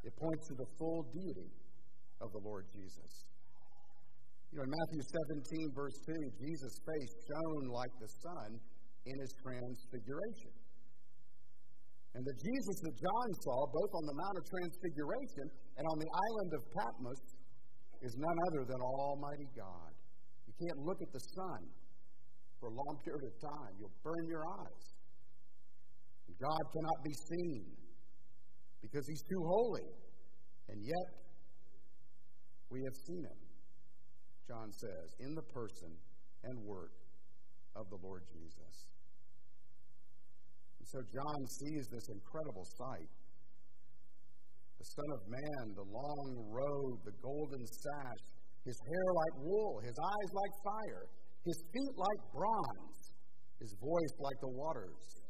It 0.06 0.14
points 0.16 0.46
to 0.48 0.56
the 0.56 0.70
full 0.78 1.02
deity 1.10 1.50
of 2.22 2.30
the 2.30 2.42
Lord 2.46 2.70
Jesus. 2.70 3.12
You 4.54 4.62
know, 4.62 4.70
in 4.70 4.72
Matthew 4.72 5.02
17, 5.02 5.74
verse 5.74 5.98
2, 6.06 6.14
Jesus' 6.40 6.78
face 6.86 7.14
shone 7.26 7.66
like 7.74 7.94
the 8.00 8.08
sun 8.22 8.50
in 9.10 9.16
his 9.18 9.34
transfiguration. 9.42 10.54
And 12.16 12.24
the 12.24 12.38
Jesus 12.38 12.78
that 12.86 12.96
John 12.96 13.28
saw, 13.44 13.60
both 13.68 13.92
on 13.92 14.06
the 14.08 14.16
Mount 14.16 14.36
of 14.40 14.46
Transfiguration 14.48 15.46
and 15.76 15.84
on 15.84 15.98
the 16.00 16.12
island 16.16 16.52
of 16.56 16.62
Patmos, 16.72 17.22
is 18.06 18.14
none 18.16 18.38
other 18.48 18.64
than 18.72 18.80
Almighty 18.80 19.50
God. 19.58 19.92
You 20.48 20.54
can't 20.56 20.80
look 20.88 21.02
at 21.04 21.12
the 21.12 21.24
sun 21.36 21.62
for 22.62 22.72
a 22.72 22.76
long 22.78 22.96
period 23.04 23.26
of 23.28 23.36
time, 23.42 23.74
you'll 23.78 24.00
burn 24.02 24.26
your 24.32 24.46
eyes. 24.48 24.86
God 26.40 26.64
cannot 26.76 27.00
be 27.04 27.16
seen 27.16 27.64
because 28.86 29.08
he's 29.10 29.26
too 29.26 29.42
holy. 29.42 29.90
And 30.70 30.78
yet, 30.86 31.10
we 32.70 32.82
have 32.86 32.98
seen 33.10 33.24
him. 33.26 33.42
John 34.46 34.70
says, 34.70 35.08
in 35.26 35.34
the 35.34 35.42
person 35.50 35.90
and 36.46 36.54
work 36.62 36.94
of 37.76 37.90
the 37.90 37.98
Lord 37.98 38.22
Jesus. 38.30 38.76
And 40.78 40.86
so 40.86 41.00
John 41.02 41.40
sees 41.50 41.90
this 41.90 42.06
incredible 42.14 42.66
sight. 42.78 43.10
The 44.78 44.86
Son 44.86 45.10
of 45.18 45.22
Man, 45.34 45.64
the 45.74 45.90
long 45.90 46.30
robe, 46.54 47.02
the 47.10 47.18
golden 47.26 47.66
sash, 47.66 48.22
his 48.66 48.78
hair 48.86 49.08
like 49.18 49.36
wool, 49.42 49.82
his 49.82 49.98
eyes 49.98 50.30
like 50.30 50.54
fire, 50.62 51.06
his 51.42 51.58
feet 51.74 51.96
like 51.98 52.22
bronze, 52.34 53.02
his 53.58 53.74
voice 53.82 54.14
like 54.22 54.40
the 54.42 54.54
waters, 54.54 55.25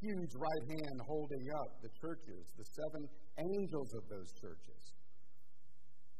huge 0.00 0.32
right 0.34 0.64
hand 0.68 0.96
holding 1.06 1.46
up 1.62 1.70
the 1.82 1.90
churches, 2.00 2.44
the 2.56 2.64
seven 2.64 3.02
angels 3.38 3.90
of 3.94 4.02
those 4.08 4.30
churches 4.40 4.98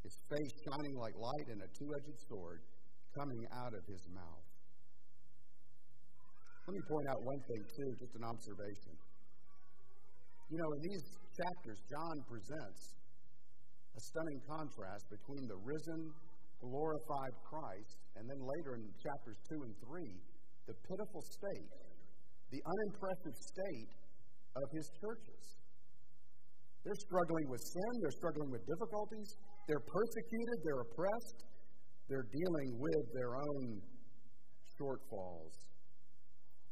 his 0.09 0.17
face 0.31 0.55
shining 0.65 0.97
like 0.97 1.13
light 1.21 1.47
and 1.53 1.61
a 1.61 1.69
two 1.77 1.89
edged 2.01 2.19
sword 2.33 2.65
coming 3.13 3.43
out 3.53 3.73
of 3.77 3.83
his 3.85 4.01
mouth. 4.09 4.47
Let 6.65 6.73
me 6.73 6.83
point 6.89 7.07
out 7.13 7.21
one 7.25 7.41
thing, 7.49 7.63
too, 7.65 7.91
just 8.01 8.15
an 8.17 8.25
observation. 8.25 8.95
You 10.49 10.57
know, 10.61 10.71
in 10.77 10.81
these 10.85 11.05
chapters, 11.37 11.79
John 11.93 12.17
presents 12.29 12.81
a 13.97 14.01
stunning 14.01 14.41
contrast 14.49 15.05
between 15.13 15.45
the 15.49 15.59
risen, 15.65 16.01
glorified 16.61 17.35
Christ, 17.45 17.97
and 18.17 18.25
then 18.25 18.41
later 18.41 18.81
in 18.81 18.85
chapters 19.01 19.37
2 19.49 19.61
and 19.65 19.75
3, 19.81 20.73
the 20.73 20.77
pitiful 20.89 21.23
state, 21.25 21.73
the 22.51 22.61
unimpressive 22.65 23.37
state 23.37 23.93
of 24.57 24.67
his 24.73 24.87
churches. 25.01 25.43
They're 26.85 27.03
struggling 27.05 27.47
with 27.53 27.61
sin, 27.61 27.93
they're 28.01 28.19
struggling 28.19 28.51
with 28.51 28.65
difficulties, 28.65 29.29
they're 29.69 29.85
persecuted, 29.85 30.57
they're 30.65 30.83
oppressed, 30.89 31.39
they're 32.09 32.29
dealing 32.33 32.71
with 32.81 33.05
their 33.13 33.37
own 33.37 33.65
shortfalls. 34.79 35.53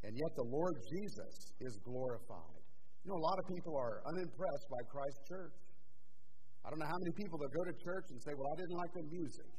And 0.07 0.15
yet 0.15 0.33
the 0.39 0.49
Lord 0.49 0.75
Jesus 0.89 1.35
is 1.61 1.75
glorified. 1.83 2.63
You 3.05 3.13
know, 3.13 3.19
a 3.21 3.27
lot 3.27 3.39
of 3.39 3.47
people 3.51 3.75
are 3.77 4.03
unimpressed 4.07 4.67
by 4.71 4.83
Christ 4.89 5.19
Church. 5.29 5.57
I 6.65 6.71
don't 6.71 6.83
know 6.83 6.91
how 6.91 7.01
many 7.07 7.15
people 7.15 7.39
that 7.39 7.51
go 7.55 7.63
to 7.63 7.75
church 7.79 8.07
and 8.11 8.19
say, 8.23 8.35
Well, 8.35 8.51
I 8.51 8.57
didn't 8.59 8.79
like 8.79 8.93
the 8.99 9.07
music, 9.07 9.51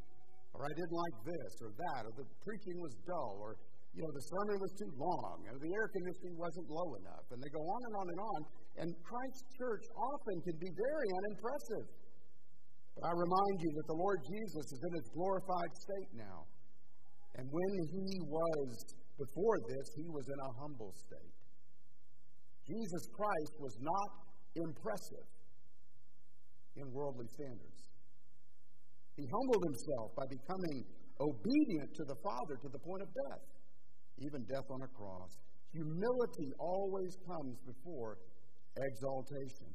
or 0.51 0.67
I 0.67 0.71
didn't 0.75 0.97
like 0.97 1.17
this 1.23 1.53
or 1.63 1.71
that, 1.71 2.01
or 2.03 2.11
the 2.19 2.27
preaching 2.43 2.75
was 2.83 2.93
dull, 3.07 3.39
or 3.39 3.55
you 3.97 4.05
know, 4.05 4.13
the 4.13 4.27
sermon 4.29 4.61
was 4.61 4.73
too 4.77 4.93
long, 4.93 5.41
or 5.49 5.57
the 5.57 5.73
air 5.73 5.89
conditioning 5.89 6.37
wasn't 6.37 6.69
low 6.69 6.85
enough. 7.01 7.25
And 7.33 7.41
they 7.41 7.49
go 7.49 7.65
on 7.65 7.81
and 7.81 7.95
on 7.97 8.07
and 8.13 8.21
on. 8.21 8.39
And 8.77 8.87
Christ 9.01 9.41
Church 9.57 9.85
often 9.97 10.37
can 10.45 10.57
be 10.61 10.69
very 10.69 11.09
unimpressive. 11.17 11.85
But 12.93 13.09
I 13.09 13.13
remind 13.17 13.55
you 13.57 13.71
that 13.73 13.87
the 13.89 13.97
Lord 13.97 14.21
Jesus 14.21 14.65
is 14.69 14.81
in 14.85 14.91
his 15.01 15.07
glorified 15.17 15.71
state 15.81 16.11
now. 16.13 16.45
And 17.41 17.49
when 17.49 17.73
he 17.89 18.09
was 18.29 18.69
before 19.17 19.57
this, 19.65 19.85
he 19.97 20.05
was 20.13 20.29
in 20.29 20.39
a 20.45 20.51
humble 20.61 20.93
state. 20.93 21.37
Jesus 22.69 23.03
Christ 23.17 23.53
was 23.57 23.73
not 23.81 24.09
impressive 24.61 25.25
in 26.77 26.85
worldly 26.93 27.25
standards. 27.33 27.81
He 29.17 29.25
humbled 29.25 29.63
himself 29.73 30.13
by 30.13 30.25
becoming 30.29 30.85
obedient 31.17 31.89
to 31.97 32.03
the 32.05 32.17
Father 32.21 32.61
to 32.61 32.69
the 32.69 32.77
point 32.77 33.01
of 33.01 33.09
death, 33.09 33.56
even 34.19 34.43
death 34.49 34.67
on 34.69 34.81
a 34.81 34.91
cross. 34.95 35.31
Humility 35.73 36.49
always 36.59 37.17
comes 37.27 37.57
before 37.65 38.17
exaltation. 38.77 39.69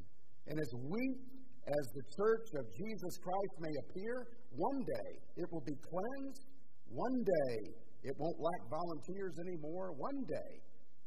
And 0.47 0.59
as 0.59 0.71
weak 0.75 1.21
as 1.63 1.85
the 1.95 2.05
church 2.19 2.49
of 2.59 2.65
Jesus 2.75 3.15
Christ 3.23 3.55
may 3.63 3.75
appear, 3.87 4.15
one 4.59 4.81
day 4.83 5.11
it 5.37 5.47
will 5.53 5.63
be 5.63 5.79
cleansed. 5.79 6.47
One 6.91 7.19
day 7.23 7.55
it 8.03 8.15
won't 8.19 8.39
lack 8.41 8.63
volunteers 8.69 9.35
anymore. 9.39 9.95
One 9.95 10.27
day 10.27 10.53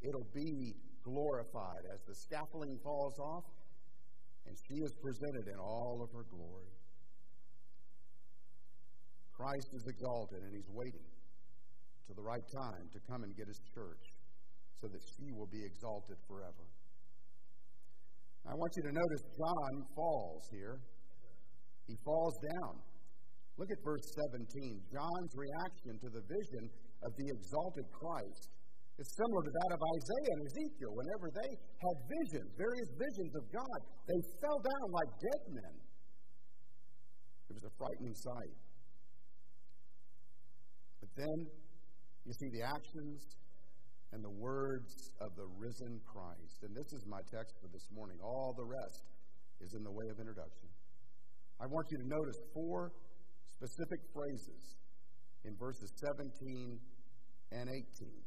it'll 0.08 0.32
be 0.34 0.74
glorified 1.04 1.84
as 1.94 2.00
the 2.08 2.16
scaffolding 2.16 2.80
falls 2.84 3.20
off 3.20 3.46
and 4.48 4.56
she 4.68 4.78
is 4.82 4.94
presented 5.02 5.54
in 5.54 5.60
all 5.60 6.02
of 6.02 6.10
her 6.14 6.26
glory. 6.30 6.72
Christ 9.34 9.70
is 9.74 9.84
exalted 9.86 10.42
and 10.42 10.54
he's 10.56 10.70
waiting 10.72 11.04
to 12.08 12.14
the 12.14 12.22
right 12.22 12.46
time 12.54 12.86
to 12.94 13.00
come 13.10 13.24
and 13.24 13.36
get 13.36 13.48
his 13.48 13.62
church 13.74 14.14
so 14.82 14.88
that 14.88 15.02
she 15.18 15.32
will 15.32 15.50
be 15.50 15.64
exalted 15.66 16.18
forever. 16.28 16.66
I 18.46 18.54
want 18.54 18.72
you 18.78 18.84
to 18.86 18.94
notice 18.94 19.24
John 19.34 19.74
falls 19.98 20.46
here. 20.54 20.78
He 21.88 21.98
falls 22.06 22.38
down. 22.54 22.78
Look 23.58 23.72
at 23.72 23.82
verse 23.82 24.06
17. 24.30 24.46
John's 24.92 25.34
reaction 25.34 25.98
to 26.06 26.10
the 26.14 26.22
vision 26.22 26.64
of 27.02 27.12
the 27.18 27.28
exalted 27.34 27.88
Christ 27.90 28.52
is 29.02 29.08
similar 29.18 29.42
to 29.44 29.52
that 29.52 29.72
of 29.76 29.82
Isaiah 29.82 30.32
and 30.38 30.42
Ezekiel. 30.46 30.92
Whenever 30.94 31.28
they 31.34 31.52
had 31.58 31.96
visions, 32.06 32.48
various 32.56 32.90
visions 32.96 33.34
of 33.36 33.44
God, 33.52 33.80
they 34.08 34.20
fell 34.40 34.60
down 34.62 34.88
like 34.94 35.12
dead 35.20 35.42
men. 35.52 35.76
It 37.50 37.54
was 37.58 37.66
a 37.66 37.74
frightening 37.76 38.16
sight. 38.16 38.56
But 41.02 41.12
then 41.18 41.38
you 42.26 42.34
see 42.34 42.50
the 42.58 42.66
actions 42.66 43.38
and 44.12 44.24
the 44.26 44.36
words 44.42 45.14
of 45.22 45.30
the 45.38 45.46
risen 45.58 46.02
Christ. 46.10 46.58
And 46.66 46.74
this 46.74 46.90
is 46.94 47.06
my 47.06 47.22
text 47.30 47.54
for 47.62 47.70
this 47.70 47.86
morning. 47.94 48.18
All 48.22 48.54
the 48.58 48.66
rest 48.66 49.06
is 49.62 49.74
in 49.78 49.84
the 49.86 49.94
way 49.94 50.08
of 50.10 50.18
introduction. 50.18 50.70
I 51.62 51.70
want 51.70 51.86
you 51.94 51.98
to 52.02 52.08
notice 52.10 52.40
four 52.52 52.92
specific 53.54 54.02
phrases 54.12 54.64
in 55.46 55.54
verses 55.56 55.92
17 56.02 56.80
and 57.54 57.70
18. 57.70 58.26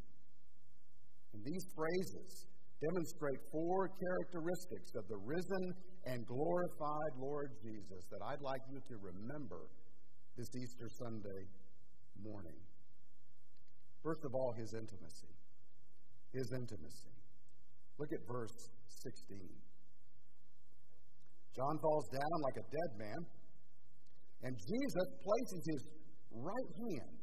And 1.35 1.41
these 1.45 1.65
phrases 1.75 2.47
demonstrate 2.79 3.41
four 3.51 3.91
characteristics 3.91 4.95
of 4.95 5.05
the 5.11 5.19
risen 5.27 5.65
and 6.07 6.25
glorified 6.25 7.13
Lord 7.19 7.51
Jesus 7.59 8.07
that 8.15 8.23
I'd 8.23 8.41
like 8.41 8.63
you 8.71 8.79
to 8.79 8.95
remember 9.03 9.67
this 10.39 10.49
Easter 10.55 10.87
Sunday 11.03 11.43
morning. 12.23 12.68
First 14.03 14.25
of 14.25 14.35
all, 14.35 14.55
his 14.57 14.75
intimacy. 14.75 15.35
His 16.33 16.53
intimacy. 16.53 17.15
Look 17.99 18.13
at 18.13 18.21
verse 18.29 18.71
16. 19.03 19.39
John 21.57 21.79
falls 21.83 22.07
down 22.13 22.39
like 22.43 22.57
a 22.63 22.67
dead 22.71 22.91
man, 22.99 23.21
and 24.43 24.55
Jesus 24.55 25.09
places 25.19 25.63
his 25.67 25.83
right 26.31 26.71
hand 26.79 27.19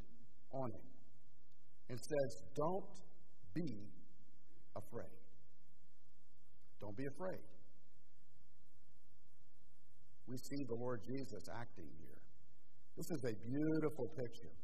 on 0.51 0.69
him 0.71 0.87
and 1.89 1.97
says, 1.97 2.29
Don't 2.55 2.91
be 3.53 3.87
afraid. 4.75 5.19
Don't 6.81 6.97
be 6.97 7.05
afraid. 7.15 7.39
We 10.27 10.37
see 10.37 10.61
the 10.67 10.75
Lord 10.75 11.01
Jesus 11.05 11.43
acting 11.55 11.87
here. 12.01 12.19
This 12.97 13.05
is 13.11 13.21
a 13.23 13.35
beautiful 13.47 14.07
picture. 14.17 14.55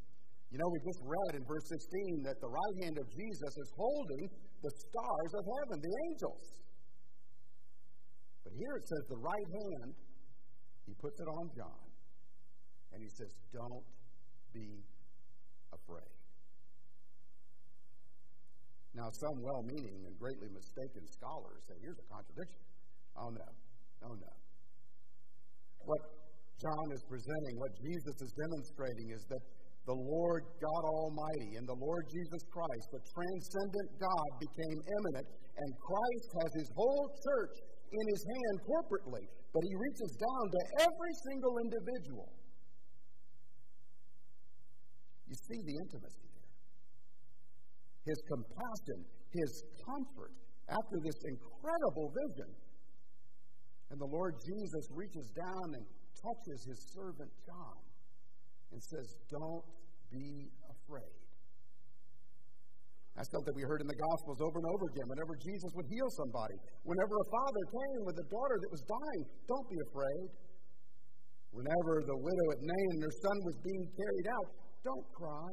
You 0.51 0.59
know, 0.59 0.67
we 0.67 0.83
just 0.83 0.99
read 0.99 1.39
in 1.39 1.43
verse 1.47 1.63
16 1.63 2.27
that 2.27 2.35
the 2.43 2.51
right 2.51 2.75
hand 2.83 2.99
of 2.99 3.07
Jesus 3.07 3.53
is 3.55 3.69
holding 3.71 4.27
the 4.59 4.71
stars 4.83 5.31
of 5.39 5.43
heaven, 5.47 5.79
the 5.79 5.95
angels. 6.11 6.45
But 8.43 8.51
here 8.59 8.75
it 8.75 8.83
says 8.83 9.03
the 9.07 9.23
right 9.23 9.49
hand, 9.63 9.95
he 10.83 10.93
puts 10.99 11.15
it 11.23 11.29
on 11.31 11.45
John, 11.55 11.87
and 12.91 12.99
he 12.99 13.07
says, 13.15 13.31
Don't 13.55 13.87
be 14.51 14.83
afraid. 15.71 16.11
Now, 18.91 19.07
some 19.07 19.39
well 19.39 19.63
meaning 19.63 20.03
and 20.03 20.19
greatly 20.19 20.51
mistaken 20.51 21.07
scholars 21.15 21.63
say, 21.63 21.79
Here's 21.79 21.95
a 21.95 22.07
contradiction. 22.11 22.59
Oh, 23.15 23.31
no. 23.31 23.47
Oh, 24.03 24.15
no. 24.19 24.33
What 25.87 26.01
John 26.59 26.85
is 26.91 27.03
presenting, 27.07 27.55
what 27.55 27.71
Jesus 27.79 28.15
is 28.19 28.31
demonstrating, 28.35 29.07
is 29.15 29.23
that 29.31 29.43
the 29.85 29.97
Lord 29.97 30.45
God 30.61 30.83
Almighty 30.85 31.57
and 31.57 31.65
the 31.65 31.77
Lord 31.77 32.05
Jesus 32.13 32.43
Christ, 32.53 32.85
the 32.93 33.01
transcendent 33.01 33.89
God, 33.97 34.29
became 34.37 34.77
immanent, 34.77 35.27
and 35.57 35.69
Christ 35.81 36.27
has 36.37 36.51
his 36.53 36.69
whole 36.77 37.09
church 37.25 37.55
in 37.89 38.05
his 38.13 38.23
hand 38.23 38.55
corporately, 38.61 39.25
but 39.49 39.63
he 39.65 39.73
reaches 39.73 40.11
down 40.21 40.45
to 40.53 40.61
every 40.85 41.13
single 41.25 41.55
individual. 41.65 42.29
You 45.25 45.35
see 45.35 45.59
the 45.65 45.75
intimacy 45.81 46.27
there. 46.29 46.55
His 48.05 48.19
compassion, 48.29 48.99
his 49.33 49.51
comfort 49.81 50.33
after 50.69 50.97
this 51.01 51.19
incredible 51.25 52.13
vision. 52.13 52.51
And 53.89 53.99
the 53.99 54.07
Lord 54.07 54.35
Jesus 54.39 54.85
reaches 54.93 55.27
down 55.35 55.67
and 55.75 55.85
touches 56.15 56.59
his 56.69 56.79
servant 56.95 57.31
John 57.43 57.90
and 58.71 58.79
says, 58.79 59.07
Don't 59.29 59.63
be 60.11 60.47
afraid. 60.67 61.21
That's 63.15 63.27
something 63.31 63.53
we 63.53 63.67
heard 63.67 63.83
in 63.83 63.89
the 63.91 64.01
Gospels 64.11 64.39
over 64.39 64.55
and 64.55 64.67
over 64.71 64.85
again. 64.87 65.07
Whenever 65.11 65.35
Jesus 65.43 65.69
would 65.75 65.87
heal 65.91 66.09
somebody, 66.15 66.55
whenever 66.87 67.13
a 67.19 67.27
father 67.27 67.63
came 67.67 68.01
with 68.07 68.17
a 68.23 68.27
daughter 68.31 68.55
that 68.55 68.71
was 68.71 68.83
dying, 68.87 69.23
don't 69.51 69.67
be 69.67 69.79
afraid. 69.91 70.27
Whenever 71.51 71.93
the 72.07 72.15
widow 72.15 72.47
at 72.55 72.59
Nain 72.63 72.87
and 72.95 73.03
her 73.03 73.15
son 73.19 73.37
was 73.43 73.55
being 73.59 73.85
carried 73.99 74.27
out, 74.31 74.47
don't 74.87 75.07
cry. 75.11 75.51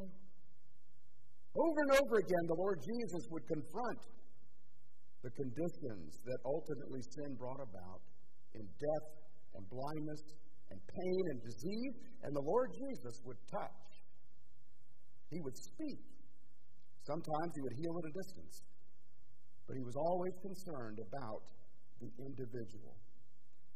Over 1.58 1.78
and 1.90 1.92
over 1.98 2.14
again, 2.22 2.44
the 2.46 2.60
Lord 2.62 2.78
Jesus 2.78 3.22
would 3.34 3.44
confront 3.50 4.00
the 5.26 5.32
conditions 5.34 6.14
that 6.22 6.38
ultimately 6.46 7.02
sin 7.02 7.34
brought 7.34 7.58
about 7.58 8.00
in 8.54 8.62
death 8.62 9.06
and 9.58 9.66
blindness 9.66 10.22
and 10.70 10.78
pain 10.80 11.22
and 11.32 11.38
disease, 11.42 11.94
and 12.22 12.30
the 12.34 12.44
Lord 12.44 12.68
Jesus 12.74 13.20
would 13.24 13.40
touch. 13.50 13.88
He 15.30 15.40
would 15.40 15.56
speak. 15.56 16.00
Sometimes 17.04 17.50
he 17.56 17.60
would 17.64 17.76
heal 17.80 17.94
at 17.96 18.04
a 18.04 18.12
distance, 18.12 18.54
but 19.66 19.76
he 19.76 19.84
was 19.84 19.96
always 19.96 20.34
concerned 20.44 20.98
about 21.00 21.44
the 22.00 22.10
individual. 22.20 22.96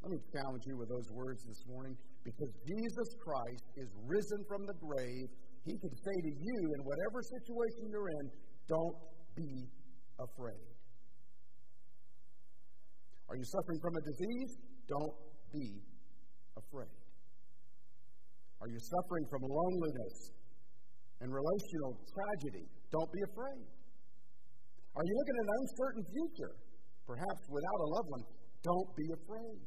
Let 0.02 0.10
me 0.10 0.20
challenge 0.34 0.64
you 0.66 0.76
with 0.76 0.88
those 0.90 1.08
words 1.14 1.40
this 1.46 1.62
morning. 1.68 1.96
Because 2.24 2.50
Jesus 2.66 3.08
Christ 3.22 3.64
is 3.76 3.88
risen 4.04 4.40
from 4.48 4.66
the 4.66 4.74
grave, 4.74 5.28
he 5.64 5.78
can 5.78 5.94
say 5.94 6.16
to 6.16 6.32
you, 6.42 6.58
in 6.74 6.80
whatever 6.82 7.22
situation 7.22 7.86
you're 7.90 8.10
in, 8.20 8.26
don't 8.66 8.98
be 9.36 9.70
afraid. 10.18 10.74
Are 13.28 13.36
you 13.36 13.44
suffering 13.46 13.80
from 13.80 13.94
a 13.96 14.02
disease? 14.02 14.50
Don't 14.90 15.16
be 15.54 15.80
afraid? 16.56 17.02
Are 18.62 18.68
you 18.68 18.78
suffering 18.78 19.26
from 19.26 19.42
loneliness 19.42 20.16
and 21.18 21.28
relational 21.34 21.98
tragedy? 22.14 22.66
Don't 22.90 23.10
be 23.10 23.22
afraid. 23.32 23.66
Are 24.94 25.02
you 25.02 25.14
looking 25.18 25.36
at 25.40 25.42
an 25.42 25.54
uncertain 25.58 26.04
future, 26.14 26.54
perhaps 27.06 27.42
without 27.50 27.78
a 27.80 27.88
loved 27.96 28.10
one? 28.12 28.24
Don't 28.62 28.90
be 28.94 29.08
afraid. 29.18 29.62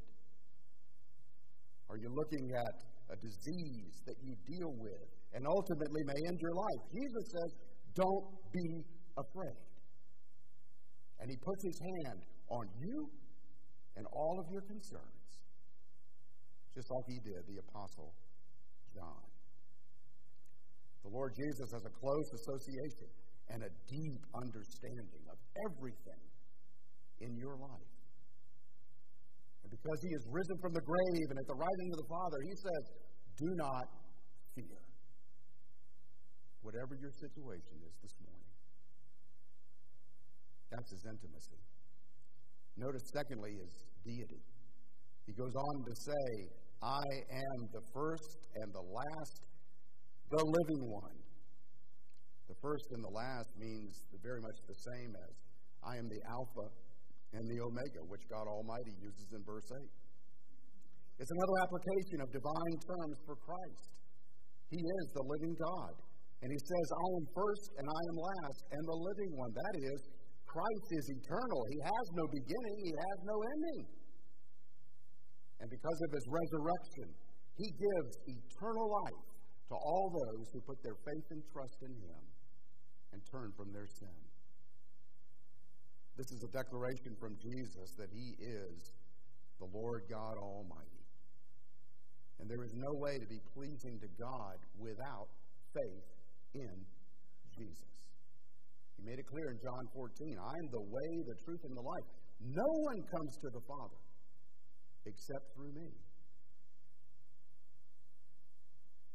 Are 1.89 1.97
you 1.97 2.07
looking 2.07 2.45
at 2.55 2.75
a 3.11 3.17
disease 3.19 3.93
that 4.05 4.15
you 4.23 4.33
deal 4.47 4.71
with 4.79 5.07
and 5.33 5.43
ultimately 5.43 6.01
may 6.07 6.19
end 6.31 6.37
your 6.39 6.55
life? 6.55 6.81
Jesus 6.93 7.25
says, 7.35 7.51
Don't 7.95 8.25
be 8.53 8.85
afraid. 9.17 9.59
And 11.19 11.29
he 11.29 11.37
puts 11.43 11.61
his 11.65 11.79
hand 11.79 12.19
on 12.49 12.65
you 12.79 13.09
and 13.97 14.05
all 14.13 14.39
of 14.39 14.45
your 14.51 14.61
concerns 14.61 15.24
just 16.75 16.91
like 16.91 17.05
he 17.07 17.19
did 17.23 17.39
the 17.47 17.57
Apostle 17.71 18.11
John. 18.91 19.23
The 21.07 21.11
Lord 21.15 21.31
Jesus 21.39 21.71
has 21.71 21.83
a 21.87 21.93
close 21.95 22.29
association 22.35 23.09
and 23.47 23.63
a 23.63 23.71
deep 23.87 24.21
understanding 24.35 25.23
of 25.31 25.37
everything 25.71 26.23
in 27.23 27.31
your 27.39 27.55
life. 27.55 27.95
And 29.63 29.71
because 29.71 29.99
he 30.03 30.11
is 30.11 30.23
risen 30.27 30.57
from 30.59 30.73
the 30.75 30.83
grave 30.83 31.27
and 31.31 31.37
at 31.39 31.47
the 31.47 31.57
right 31.57 31.77
hand 31.79 31.91
of 31.95 31.99
the 32.03 32.11
Father, 32.11 32.39
he 32.43 32.53
says, 32.59 32.83
Do 33.39 33.49
not 33.55 33.85
fear. 34.53 34.81
Whatever 36.61 36.97
your 36.99 37.13
situation 37.13 37.79
is 37.85 37.95
this 38.01 38.15
morning. 38.19 38.51
That's 40.73 40.89
his 40.91 41.05
intimacy. 41.07 41.61
Notice, 42.75 43.05
secondly, 43.13 43.53
his 43.61 43.73
deity. 44.03 44.41
He 45.25 45.33
goes 45.33 45.53
on 45.55 45.75
to 45.85 45.93
say, 45.95 46.25
I 46.85 47.09
am 47.33 47.57
the 47.73 47.81
first 47.89 48.45
and 48.61 48.69
the 48.69 48.85
last, 48.85 49.41
the 50.29 50.43
living 50.45 50.85
one. 50.85 51.17
The 52.45 52.57
first 52.61 52.85
and 52.93 53.01
the 53.01 53.09
last 53.09 53.49
means 53.57 54.05
very 54.21 54.37
much 54.37 54.61
the 54.69 54.77
same 54.93 55.09
as 55.17 55.33
I 55.81 55.97
am 55.97 56.05
the 56.05 56.21
Alpha 56.29 56.69
and 57.33 57.43
the 57.49 57.57
Omega, 57.65 58.05
which 58.05 58.21
God 58.29 58.45
Almighty 58.45 58.93
uses 59.01 59.25
in 59.33 59.41
verse 59.41 59.65
8. 59.65 59.81
It's 61.25 61.33
another 61.33 61.57
application 61.65 62.17
of 62.21 62.29
divine 62.29 62.77
terms 62.85 63.17
for 63.25 63.35
Christ. 63.41 63.89
He 64.69 64.77
is 64.77 65.05
the 65.17 65.25
living 65.25 65.57
God. 65.57 65.93
And 66.45 66.53
he 66.53 66.61
says, 66.61 66.87
I 66.93 67.07
am 67.17 67.25
first 67.33 67.65
and 67.81 67.85
I 67.89 68.01
am 68.13 68.17
last 68.21 68.61
and 68.77 68.83
the 68.85 68.99
living 69.09 69.31
one. 69.41 69.51
That 69.57 69.75
is, 69.81 69.99
Christ 70.45 70.87
is 71.01 71.05
eternal. 71.17 71.61
He 71.65 71.79
has 71.81 72.05
no 72.13 72.25
beginning, 72.29 72.75
he 72.77 72.93
has 72.93 73.17
no 73.25 73.37
ending. 73.41 74.04
And 75.59 75.69
because 75.69 75.99
of 76.03 76.09
his 76.11 76.25
resurrection, 76.27 77.07
he 77.55 77.69
gives 77.71 78.11
eternal 78.27 78.87
life 78.91 79.25
to 79.71 79.75
all 79.75 80.11
those 80.11 80.45
who 80.51 80.59
put 80.67 80.77
their 80.83 80.99
faith 81.07 81.27
and 81.31 81.41
trust 81.51 81.79
in 81.81 81.93
him 81.95 82.23
and 83.13 83.19
turn 83.31 83.49
from 83.55 83.71
their 83.71 83.87
sin. 83.87 84.19
This 86.17 86.27
is 86.31 86.41
a 86.47 86.51
declaration 86.51 87.15
from 87.19 87.35
Jesus 87.39 87.87
that 87.99 88.11
he 88.11 88.35
is 88.39 88.93
the 89.59 89.67
Lord 89.71 90.03
God 90.11 90.35
Almighty. 90.39 91.03
And 92.39 92.51
there 92.51 92.63
is 92.63 92.75
no 92.75 92.91
way 92.99 93.15
to 93.15 93.27
be 93.27 93.39
pleasing 93.55 93.95
to 94.03 94.09
God 94.19 94.57
without 94.75 95.31
faith 95.71 96.07
in 96.55 96.75
Jesus. 97.55 97.91
He 98.99 99.03
made 99.03 99.19
it 99.19 99.27
clear 99.27 99.47
in 99.51 99.59
John 99.63 99.83
14 99.95 100.39
I 100.39 100.55
am 100.55 100.67
the 100.71 100.85
way, 100.87 101.11
the 101.27 101.37
truth, 101.47 101.63
and 101.63 101.75
the 101.75 101.83
life. 101.83 102.07
No 102.43 102.69
one 102.91 102.99
comes 103.07 103.33
to 103.43 103.49
the 103.55 103.63
Father 103.63 103.99
except 105.05 105.53
through 105.53 105.73
me. 105.73 105.89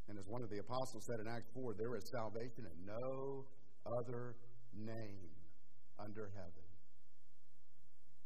And 0.08 0.18
as 0.18 0.26
one 0.26 0.42
of 0.42 0.50
the 0.50 0.58
apostles 0.58 1.06
said 1.06 1.22
in 1.22 1.30
Acts 1.30 1.50
4, 1.54 1.74
there 1.78 1.94
is 1.94 2.02
salvation 2.10 2.66
in 2.66 2.78
no 2.82 3.46
other 3.86 4.34
name 4.74 5.30
under 6.02 6.30
heaven. 6.34 6.66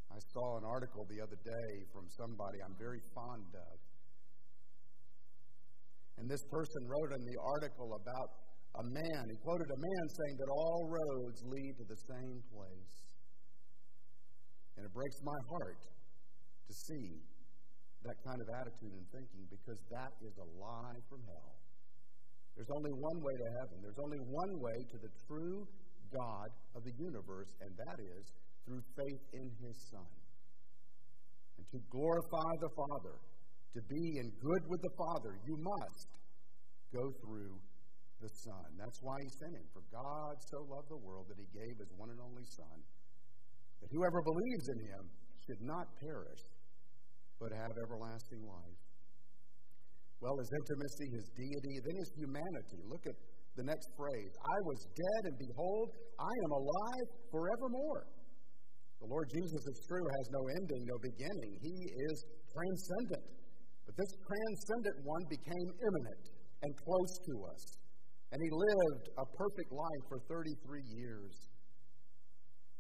I 0.09 0.16
saw 0.33 0.59
an 0.59 0.64
article 0.64 1.05
the 1.11 1.20
other 1.20 1.37
day 1.37 1.70
from 1.92 2.09
somebody 2.09 2.62
I'm 2.64 2.77
very 2.79 3.03
fond 3.12 3.53
of. 3.53 3.77
And 6.16 6.31
this 6.31 6.40
person 6.48 6.81
wrote 6.87 7.12
in 7.18 7.22
the 7.27 7.38
article 7.42 7.90
about 8.00 8.29
a 8.81 8.85
man. 8.87 9.22
He 9.29 9.37
quoted 9.42 9.68
a 9.68 9.81
man 9.81 10.05
saying 10.09 10.37
that 10.38 10.50
all 10.55 10.88
roads 10.88 11.42
lead 11.44 11.72
to 11.83 11.85
the 11.85 12.00
same 12.09 12.38
place. 12.48 12.94
And 14.79 14.87
it 14.87 14.92
breaks 14.94 15.18
my 15.20 15.38
heart 15.50 15.83
to 15.83 16.72
see 16.72 17.34
that 18.05 18.19
kind 18.21 18.40
of 18.40 18.49
attitude 18.53 18.93
and 18.93 19.07
thinking 19.11 19.45
because 19.49 19.81
that 19.88 20.12
is 20.21 20.35
a 20.37 20.49
lie 20.61 21.01
from 21.09 21.25
hell. 21.25 21.57
There's 22.55 22.71
only 22.71 22.95
one 22.95 23.19
way 23.25 23.35
to 23.35 23.49
heaven. 23.59 23.77
There's 23.83 23.99
only 23.99 24.23
one 24.31 24.53
way 24.62 24.77
to 24.95 24.97
the 25.03 25.12
true 25.27 25.67
God 26.12 26.49
of 26.79 26.85
the 26.87 26.95
universe, 27.01 27.51
and 27.64 27.71
that 27.75 27.99
is 27.99 28.25
through 28.62 28.83
faith 28.95 29.25
in 29.35 29.47
His 29.59 29.77
Son. 29.90 30.12
And 31.59 31.67
to 31.75 31.79
glorify 31.90 32.53
the 32.62 32.73
Father, 32.79 33.17
to 33.75 33.81
be 33.90 34.05
in 34.23 34.31
good 34.38 34.62
with 34.71 34.83
the 34.87 34.95
Father, 34.95 35.33
you 35.43 35.57
must 35.59 36.09
go 36.95 37.05
through 37.27 37.59
the 38.23 38.31
Son. 38.31 38.69
That's 38.79 39.01
why 39.03 39.19
He 39.19 39.29
sent 39.43 39.55
Him. 39.59 39.67
For 39.75 39.83
God 39.90 40.35
so 40.47 40.62
loved 40.71 40.90
the 40.95 41.03
world 41.03 41.27
that 41.33 41.38
He 41.43 41.49
gave 41.51 41.75
His 41.83 41.90
one 41.99 42.11
and 42.14 42.23
only 42.23 42.47
Son, 42.55 42.79
that 43.83 43.90
whoever 43.90 44.23
believes 44.23 44.67
in 44.71 44.81
Him 44.95 45.03
should 45.43 45.62
not 45.67 45.90
perish, 45.99 46.43
but 47.40 47.53
have 47.53 47.75
everlasting 47.77 48.42
life. 48.47 48.81
Well, 50.20 50.40
his 50.40 50.49
intimacy, 50.49 51.07
his 51.20 51.29
deity, 51.37 51.75
then 51.85 51.97
his 52.01 52.12
humanity. 52.16 52.81
Look 52.88 53.05
at 53.05 53.16
the 53.61 53.66
next 53.68 53.87
phrase 53.92 54.33
I 54.40 54.59
was 54.64 54.81
dead, 54.97 55.23
and 55.31 55.37
behold, 55.37 55.87
I 56.16 56.35
am 56.49 56.53
alive 56.57 57.09
forevermore. 57.31 58.05
The 59.05 59.09
Lord 59.12 59.29
Jesus, 59.29 59.61
it's 59.68 59.85
true, 59.85 60.01
has 60.01 60.27
no 60.33 60.42
ending, 60.49 60.83
no 60.88 60.99
beginning. 61.05 61.53
He 61.61 61.77
is 62.09 62.16
transcendent. 62.57 63.27
But 63.85 63.94
this 64.01 64.12
transcendent 64.16 64.97
one 65.05 65.25
became 65.29 65.68
immanent 65.77 66.25
and 66.64 66.73
close 66.73 67.12
to 67.20 67.35
us. 67.53 67.62
And 68.33 68.40
he 68.40 68.49
lived 68.49 69.05
a 69.20 69.27
perfect 69.37 69.70
life 69.70 70.05
for 70.09 70.18
33 70.25 70.81
years. 70.88 71.35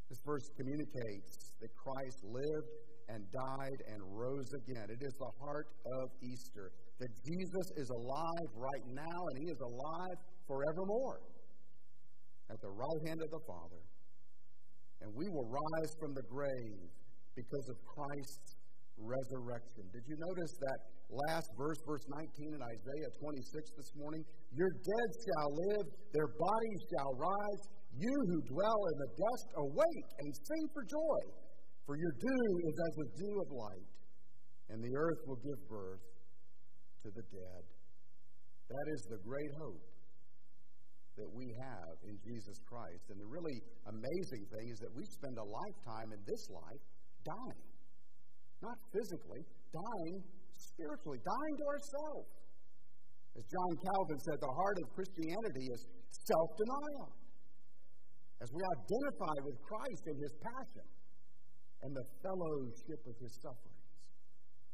This 0.08 0.18
verse 0.24 0.48
communicates 0.56 1.52
that 1.60 1.70
Christ 1.76 2.18
lived 2.24 2.72
and 3.08 3.24
died 3.32 3.80
and 3.92 4.00
rose 4.02 4.50
again. 4.64 4.86
It 4.88 5.02
is 5.02 5.14
the 5.18 5.32
heart 5.40 5.68
of 6.00 6.10
Easter 6.22 6.72
that 6.98 7.12
Jesus 7.24 7.66
is 7.76 7.88
alive 7.90 8.50
right 8.54 8.86
now 8.92 9.18
and 9.30 9.34
he 9.38 9.48
is 9.50 9.60
alive 9.60 10.18
forevermore 10.46 11.20
at 12.50 12.60
the 12.60 12.70
right 12.70 13.00
hand 13.08 13.20
of 13.22 13.30
the 13.30 13.42
Father. 13.46 13.82
And 15.02 15.12
we 15.14 15.28
will 15.28 15.48
rise 15.48 15.92
from 16.00 16.14
the 16.14 16.22
grave 16.30 16.88
because 17.36 17.66
of 17.68 17.76
Christ's 17.84 18.56
resurrection. 18.96 19.90
Did 19.90 20.06
you 20.06 20.16
notice 20.16 20.54
that 20.54 20.78
last 21.10 21.50
verse, 21.58 21.78
verse 21.84 22.04
19 22.08 22.54
in 22.54 22.62
Isaiah 22.62 23.10
26 23.20 23.74
this 23.76 23.90
morning? 23.98 24.22
Your 24.54 24.70
dead 24.70 25.08
shall 25.18 25.50
live, 25.50 25.86
their 26.14 26.30
bodies 26.38 26.80
shall 26.94 27.12
rise. 27.18 27.62
You 27.94 28.14
who 28.14 28.38
dwell 28.54 28.80
in 28.90 28.96
the 28.98 29.10
dust, 29.18 29.46
awake 29.54 30.08
and 30.18 30.30
sing 30.34 30.64
for 30.74 30.82
joy, 30.86 31.20
for 31.84 31.96
your 31.96 32.14
dew 32.16 32.46
is 32.64 32.76
as 32.80 32.94
the 32.96 33.08
dew 33.20 33.34
of 33.44 33.48
light, 33.52 33.90
and 34.72 34.80
the 34.80 34.94
earth 34.96 35.20
will 35.28 35.40
give 35.44 35.60
birth 35.68 36.04
to 37.04 37.08
the 37.12 37.24
dead. 37.28 37.62
That 38.72 38.86
is 38.96 39.00
the 39.12 39.20
great 39.20 39.52
hope 39.60 39.84
that 41.20 41.30
we 41.30 41.46
have 41.60 41.96
in 42.08 42.16
Jesus 42.24 42.56
Christ. 42.64 43.04
And 43.12 43.20
the 43.20 43.28
really 43.28 43.60
amazing 43.86 44.44
thing 44.48 44.66
is 44.72 44.80
that 44.80 44.92
we 44.96 45.04
spend 45.04 45.36
a 45.36 45.44
lifetime 45.44 46.10
in 46.16 46.20
this 46.24 46.42
life 46.48 46.82
dying. 47.22 47.68
Not 48.64 48.78
physically, 48.88 49.44
dying 49.68 50.16
spiritually, 50.56 51.20
dying 51.20 51.54
to 51.60 51.66
ourselves. 51.68 52.32
As 53.36 53.44
John 53.44 53.72
Calvin 53.84 54.20
said, 54.24 54.38
the 54.40 54.54
heart 54.56 54.78
of 54.80 54.86
Christianity 54.96 55.66
is 55.68 55.80
self 56.32 56.48
denial. 56.56 57.08
As 58.40 58.48
we 58.48 58.62
identify 58.64 59.36
with 59.44 59.56
Christ 59.68 60.02
in 60.08 60.16
his 60.16 60.32
passion 60.40 60.86
and 61.84 61.92
the 61.92 62.06
fellowship 62.24 63.00
of 63.04 63.16
his 63.20 63.32
suffering. 63.44 63.74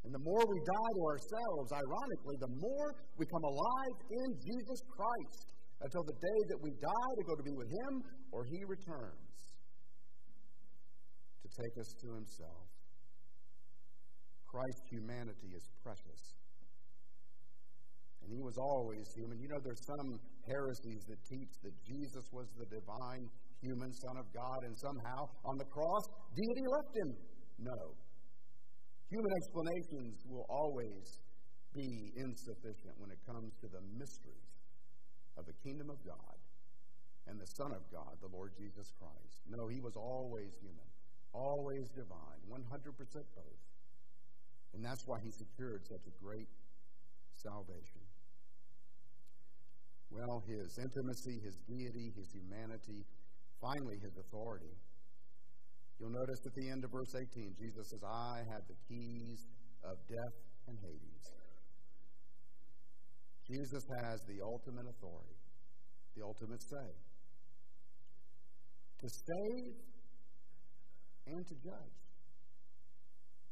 And 0.04 0.14
the 0.14 0.24
more 0.24 0.40
we 0.40 0.58
die 0.64 0.92
to 0.96 1.02
ourselves, 1.12 1.68
ironically, 1.76 2.36
the 2.40 2.54
more 2.56 2.88
we 3.18 3.26
come 3.28 3.44
alive 3.44 3.96
in 4.08 4.28
Jesus 4.40 4.80
Christ 4.88 5.52
until 5.82 6.04
the 6.04 6.16
day 6.16 6.40
that 6.48 6.60
we 6.62 6.72
die 6.80 7.12
to 7.20 7.24
go 7.28 7.34
to 7.36 7.44
be 7.44 7.52
with 7.52 7.68
Him 7.68 7.92
or 8.32 8.44
He 8.44 8.64
returns 8.64 9.32
to 11.44 11.48
take 11.52 11.74
us 11.76 11.92
to 12.00 12.08
Himself. 12.16 12.64
Christ's 14.48 14.88
humanity 14.88 15.52
is 15.52 15.68
precious. 15.84 16.36
And 18.24 18.32
He 18.32 18.40
was 18.40 18.56
always 18.56 19.04
human. 19.16 19.38
You 19.40 19.48
know, 19.48 19.60
there's 19.64 19.84
some 19.84 20.20
heresies 20.48 21.04
that 21.08 21.20
teach 21.28 21.52
that 21.64 21.76
Jesus 21.84 22.24
was 22.32 22.48
the 22.56 22.68
divine 22.72 23.28
human 23.60 23.92
Son 23.92 24.16
of 24.16 24.24
God 24.32 24.64
and 24.64 24.76
somehow 24.76 25.28
on 25.44 25.56
the 25.56 25.68
cross, 25.68 26.04
deity 26.34 26.64
left 26.66 26.92
Him. 26.96 27.10
No. 27.58 27.80
Human 29.10 29.32
explanations 29.42 30.22
will 30.26 30.46
always 30.48 31.18
be 31.74 32.12
insufficient 32.16 32.94
when 32.98 33.10
it 33.10 33.18
comes 33.26 33.54
to 33.60 33.66
the 33.66 33.82
mysteries 33.98 34.50
of 35.38 35.46
the 35.46 35.54
kingdom 35.62 35.90
of 35.90 35.98
God 36.06 36.38
and 37.26 37.38
the 37.38 37.50
Son 37.58 37.70
of 37.74 37.82
God, 37.90 38.14
the 38.22 38.30
Lord 38.30 38.52
Jesus 38.58 38.90
Christ. 38.98 39.42
No, 39.46 39.68
he 39.68 39.80
was 39.80 39.94
always 39.94 40.50
human, 40.62 40.88
always 41.32 41.86
divine, 41.94 42.40
100% 42.46 42.66
both. 43.34 43.62
And 44.74 44.84
that's 44.84 45.02
why 45.06 45.18
he 45.22 45.30
secured 45.30 45.82
such 45.86 46.06
a 46.06 46.14
great 46.22 46.48
salvation. 47.34 48.02
Well, 50.10 50.42
his 50.46 50.78
intimacy, 50.78 51.38
his 51.42 51.56
deity, 51.66 52.10
his 52.18 52.30
humanity, 52.34 53.06
finally 53.60 53.98
his 54.02 54.14
authority 54.18 54.74
You'll 56.00 56.16
notice 56.16 56.40
at 56.46 56.54
the 56.56 56.70
end 56.72 56.82
of 56.82 56.90
verse 56.90 57.12
18, 57.14 57.54
Jesus 57.60 57.92
says, 57.92 58.00
I 58.00 58.40
have 58.48 58.64
the 58.66 58.78
keys 58.88 59.44
of 59.84 60.00
death 60.08 60.36
and 60.66 60.78
Hades. 60.80 61.26
Jesus 63.44 63.84
has 64.00 64.24
the 64.24 64.40
ultimate 64.40 64.88
authority, 64.88 65.36
the 66.16 66.24
ultimate 66.24 66.62
say 66.62 66.90
to 69.00 69.08
save 69.08 69.72
and 71.26 71.42
to 71.46 71.54
judge. 71.64 71.96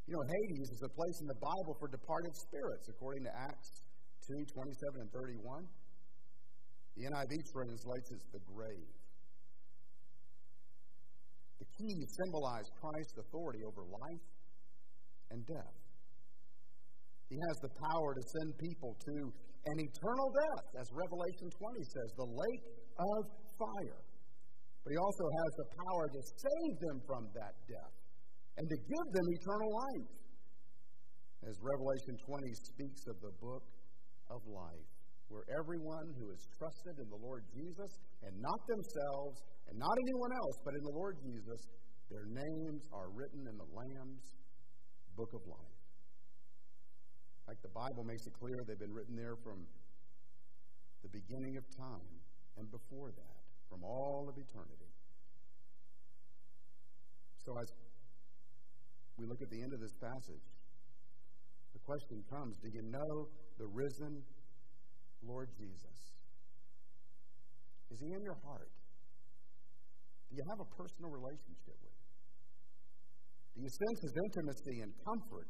You 0.06 0.16
know, 0.16 0.24
Hades 0.24 0.68
is 0.72 0.82
a 0.84 0.92
place 0.92 1.18
in 1.20 1.28
the 1.28 1.40
Bible 1.40 1.76
for 1.80 1.88
departed 1.88 2.32
spirits, 2.36 2.88
according 2.88 3.24
to 3.24 3.32
Acts 3.32 3.84
2 4.28 4.32
27 4.44 5.04
and 5.04 5.10
31. 5.12 5.64
The 6.96 7.02
NIV 7.12 7.32
translates 7.52 8.08
as 8.12 8.22
the 8.32 8.40
grave. 8.44 8.97
The 11.78 11.94
symbolized 12.10 12.74
Christ's 12.82 13.22
authority 13.22 13.62
over 13.62 13.86
life 13.86 14.26
and 15.30 15.46
death. 15.46 15.78
He 17.30 17.38
has 17.38 17.56
the 17.62 17.70
power 17.70 18.18
to 18.18 18.22
send 18.34 18.50
people 18.58 18.98
to 18.98 19.16
an 19.62 19.78
eternal 19.78 20.28
death, 20.34 20.66
as 20.74 20.90
Revelation 20.90 21.46
20 21.54 21.78
says, 21.86 22.08
the 22.18 22.30
lake 22.34 22.66
of 22.98 23.20
fire. 23.54 24.02
But 24.82 24.90
he 24.90 24.98
also 24.98 25.26
has 25.28 25.50
the 25.54 25.68
power 25.86 26.04
to 26.08 26.20
save 26.24 26.74
them 26.82 26.98
from 27.06 27.22
that 27.38 27.54
death 27.70 27.94
and 28.58 28.66
to 28.66 28.76
give 28.82 29.06
them 29.14 29.26
eternal 29.38 29.70
life. 29.70 30.10
As 31.46 31.54
Revelation 31.62 32.14
20 32.26 32.74
speaks 32.74 33.02
of 33.06 33.16
the 33.22 33.34
book 33.38 33.62
of 34.34 34.42
life, 34.50 34.88
where 35.30 35.46
everyone 35.54 36.10
who 36.18 36.34
is 36.34 36.42
trusted 36.58 36.98
in 36.98 37.06
the 37.06 37.20
Lord 37.22 37.46
Jesus 37.54 37.92
and 38.26 38.34
not 38.42 38.58
themselves 38.66 39.38
and 39.68 39.78
not 39.78 39.94
anyone 40.00 40.32
else, 40.32 40.56
but 40.64 40.72
in 40.74 40.82
the 40.82 40.94
Lord 40.96 41.16
Jesus, 41.20 41.60
their 42.10 42.24
names 42.24 42.82
are 42.92 43.12
written 43.12 43.44
in 43.44 43.56
the 43.56 43.68
Lamb's 43.68 44.24
book 45.16 45.32
of 45.36 45.44
life. 45.44 45.78
Like 47.46 47.60
the 47.62 47.72
Bible 47.72 48.04
makes 48.04 48.24
it 48.26 48.32
clear, 48.36 48.56
they've 48.66 48.80
been 48.80 48.92
written 48.92 49.16
there 49.16 49.36
from 49.44 49.64
the 51.02 51.08
beginning 51.08 51.56
of 51.56 51.64
time 51.76 52.12
and 52.56 52.70
before 52.70 53.12
that, 53.12 53.40
from 53.68 53.84
all 53.84 54.28
of 54.28 54.36
eternity. 54.36 54.92
So 57.44 57.52
as 57.60 57.68
we 59.16 59.26
look 59.26 59.40
at 59.40 59.50
the 59.50 59.62
end 59.62 59.72
of 59.72 59.80
this 59.80 59.96
passage, 60.00 60.46
the 61.72 61.80
question 61.80 62.24
comes 62.28 62.56
do 62.60 62.68
you 62.68 62.82
know 62.88 63.28
the 63.58 63.66
risen 63.66 64.22
Lord 65.22 65.48
Jesus? 65.56 65.98
Is 67.90 67.98
he 68.00 68.12
in 68.12 68.22
your 68.22 68.36
heart? 68.44 68.70
Do 70.28 70.36
you 70.36 70.44
have 70.52 70.60
a 70.60 70.68
personal 70.76 71.08
relationship 71.08 71.76
with 71.80 71.92
him? 71.96 72.08
Do 73.56 73.58
you 73.64 73.70
sense 73.72 73.98
his 74.04 74.14
intimacy 74.14 74.76
and 74.84 74.90
comfort 75.02 75.48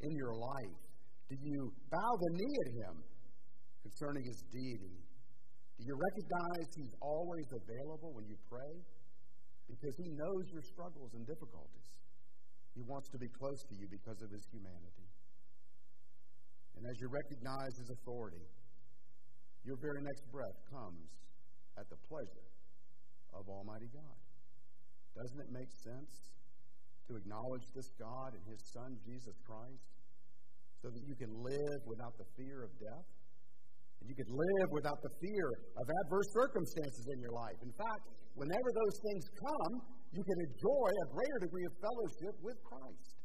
in 0.00 0.12
your 0.14 0.34
life? 0.38 0.80
Do 1.26 1.34
you 1.34 1.74
bow 1.90 2.10
the 2.14 2.30
knee 2.38 2.56
at 2.64 2.70
him 2.86 2.94
concerning 3.82 4.22
his 4.22 4.38
deity? 4.46 4.96
Do 5.76 5.82
you 5.84 5.94
recognize 5.98 6.66
he's 6.78 6.94
always 7.02 7.48
available 7.50 8.14
when 8.14 8.24
you 8.30 8.38
pray? 8.48 8.72
Because 9.66 9.94
he 9.98 10.08
knows 10.14 10.44
your 10.54 10.62
struggles 10.62 11.10
and 11.18 11.26
difficulties. 11.26 11.90
He 12.78 12.82
wants 12.86 13.10
to 13.10 13.18
be 13.18 13.26
close 13.34 13.60
to 13.68 13.74
you 13.74 13.90
because 13.90 14.22
of 14.22 14.30
his 14.30 14.46
humanity. 14.54 15.08
And 16.78 16.82
as 16.86 16.96
you 17.02 17.08
recognize 17.10 17.72
his 17.74 17.90
authority, 17.90 18.46
your 19.66 19.76
very 19.82 20.00
next 20.06 20.22
breath 20.30 20.56
comes 20.70 21.10
at 21.76 21.90
the 21.90 21.98
pleasure 22.06 22.55
of 23.34 23.48
Almighty 23.48 23.90
God. 23.90 24.18
Doesn't 25.16 25.40
it 25.40 25.50
make 25.50 25.72
sense 25.72 26.12
to 27.08 27.16
acknowledge 27.16 27.66
this 27.72 27.88
God 27.96 28.36
and 28.36 28.44
His 28.44 28.60
Son, 28.74 28.98
Jesus 29.06 29.36
Christ, 29.46 29.86
so 30.82 30.92
that 30.92 31.02
you 31.08 31.16
can 31.16 31.32
live 31.40 31.80
without 31.88 32.14
the 32.20 32.28
fear 32.36 32.62
of 32.62 32.70
death? 32.76 33.08
And 34.00 34.12
you 34.12 34.16
could 34.16 34.28
live 34.28 34.68
without 34.76 35.00
the 35.00 35.12
fear 35.24 35.46
of 35.80 35.84
adverse 35.88 36.28
circumstances 36.36 37.04
in 37.16 37.18
your 37.24 37.32
life. 37.32 37.56
In 37.64 37.72
fact, 37.80 38.04
whenever 38.36 38.70
those 38.76 38.96
things 39.00 39.24
come, 39.40 39.72
you 40.12 40.20
can 40.20 40.38
enjoy 40.52 40.88
a 40.92 41.06
greater 41.16 41.38
degree 41.48 41.64
of 41.64 41.74
fellowship 41.80 42.34
with 42.44 42.58
Christ 42.60 43.16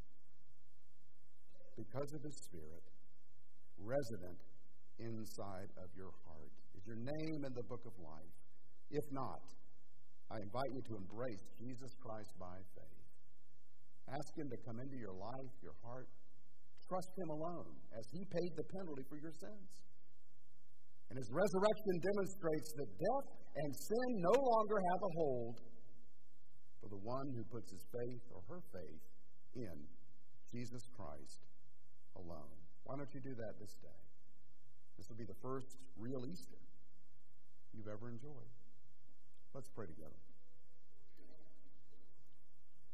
because 1.76 2.10
of 2.16 2.22
His 2.24 2.38
Spirit 2.48 2.86
resident 3.84 4.40
inside 5.02 5.70
of 5.82 5.90
your 5.98 6.14
heart. 6.24 6.54
Is 6.78 6.86
your 6.86 7.02
name 7.02 7.40
in 7.46 7.54
the 7.54 7.66
book 7.66 7.82
of 7.86 7.94
life? 8.00 8.36
If 8.92 9.06
not, 9.12 9.42
I 10.32 10.40
invite 10.40 10.72
you 10.72 10.84
to 10.88 10.96
embrace 10.96 11.44
Jesus 11.60 11.92
Christ 12.00 12.32
by 12.40 12.56
faith. 12.72 13.04
Ask 14.08 14.32
Him 14.40 14.48
to 14.48 14.60
come 14.64 14.80
into 14.80 14.96
your 14.96 15.12
life, 15.12 15.54
your 15.60 15.76
heart. 15.84 16.08
Trust 16.88 17.12
Him 17.20 17.30
alone 17.36 17.76
as 17.92 18.06
He 18.16 18.24
paid 18.24 18.52
the 18.56 18.68
penalty 18.80 19.04
for 19.12 19.20
your 19.20 19.36
sins. 19.36 19.70
And 21.12 21.20
His 21.20 21.28
resurrection 21.28 21.96
demonstrates 22.00 22.70
that 22.80 22.90
death 22.96 23.28
and 23.52 23.70
sin 23.76 24.10
no 24.24 24.36
longer 24.40 24.78
have 24.80 25.02
a 25.04 25.12
hold 25.20 25.56
for 26.80 26.88
the 26.88 27.02
one 27.04 27.28
who 27.36 27.44
puts 27.52 27.70
his 27.72 27.84
faith 27.92 28.24
or 28.32 28.42
her 28.48 28.62
faith 28.72 29.04
in 29.56 29.78
Jesus 30.52 30.82
Christ 30.96 31.40
alone. 32.16 32.58
Why 32.84 32.96
don't 32.98 33.12
you 33.14 33.22
do 33.22 33.36
that 33.36 33.54
this 33.60 33.76
day? 33.84 34.02
This 34.98 35.08
will 35.08 35.20
be 35.20 35.28
the 35.28 35.40
first 35.42 35.78
real 35.98 36.26
Easter 36.26 36.60
you've 37.74 37.88
ever 37.88 38.10
enjoyed. 38.10 38.61
Let's 39.54 39.68
pray 39.76 39.86
together. 39.86 40.16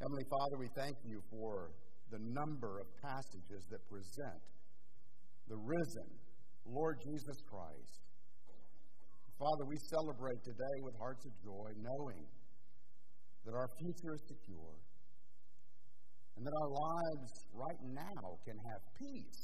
Heavenly 0.02 0.26
Father, 0.26 0.58
we 0.58 0.70
thank 0.74 0.98
you 1.06 1.22
for 1.30 1.70
the 2.10 2.18
number 2.18 2.82
of 2.82 2.88
passages 2.98 3.62
that 3.70 3.82
present 3.86 4.42
the 5.50 5.58
risen 5.58 6.10
Lord 6.66 6.98
Jesus 7.06 7.38
Christ. 7.46 8.02
Father, 9.38 9.66
we 9.70 9.78
celebrate 9.94 10.42
today 10.42 10.78
with 10.82 10.98
hearts 10.98 11.26
of 11.30 11.34
joy, 11.46 11.70
knowing 11.78 12.26
that 13.46 13.54
our 13.54 13.70
future 13.78 14.18
is 14.18 14.24
secure 14.26 14.74
and 16.38 16.42
that 16.42 16.56
our 16.58 16.72
lives 16.74 17.34
right 17.54 17.82
now 17.94 18.22
can 18.46 18.58
have 18.58 18.82
peace, 18.98 19.42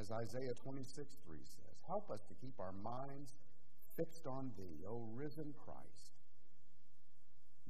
as 0.00 0.06
Isaiah 0.12 0.56
26 0.64 1.16
3 1.24 1.40
says. 1.44 1.76
Help 1.88 2.08
us 2.08 2.20
to 2.28 2.34
keep 2.40 2.56
our 2.56 2.72
minds 2.72 3.32
fixed 3.96 4.26
on 4.28 4.52
Thee, 4.56 4.84
O 4.88 5.08
risen 5.16 5.52
Christ. 5.56 6.12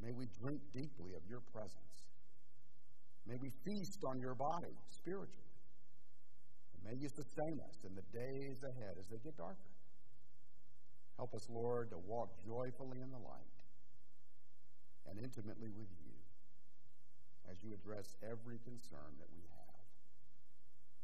May 0.03 0.13
we 0.13 0.27
drink 0.43 0.61
deeply 0.75 1.15
of 1.17 1.23
your 1.29 1.41
presence. 1.55 1.97
May 3.27 3.37
we 3.41 3.51
feast 3.65 4.01
on 4.07 4.21
your 4.21 4.35
body 4.35 4.77
spiritually. 4.91 5.55
And 6.75 6.81
may 6.85 6.97
you 7.01 7.09
sustain 7.09 7.57
us 7.65 7.77
in 7.87 7.95
the 7.95 8.07
days 8.13 8.59
ahead 8.63 8.95
as 8.99 9.07
they 9.11 9.19
get 9.25 9.37
darker. 9.37 9.73
Help 11.17 11.33
us, 11.33 11.47
Lord, 11.49 11.91
to 11.91 11.99
walk 12.05 12.29
joyfully 12.45 13.01
in 13.01 13.11
the 13.11 13.23
light 13.25 13.59
and 15.09 15.19
intimately 15.19 15.71
with 15.73 15.89
you 15.97 16.15
as 17.51 17.57
you 17.63 17.73
address 17.73 18.07
every 18.27 18.59
concern 18.63 19.11
that 19.17 19.31
we 19.33 19.43
have. 19.49 19.81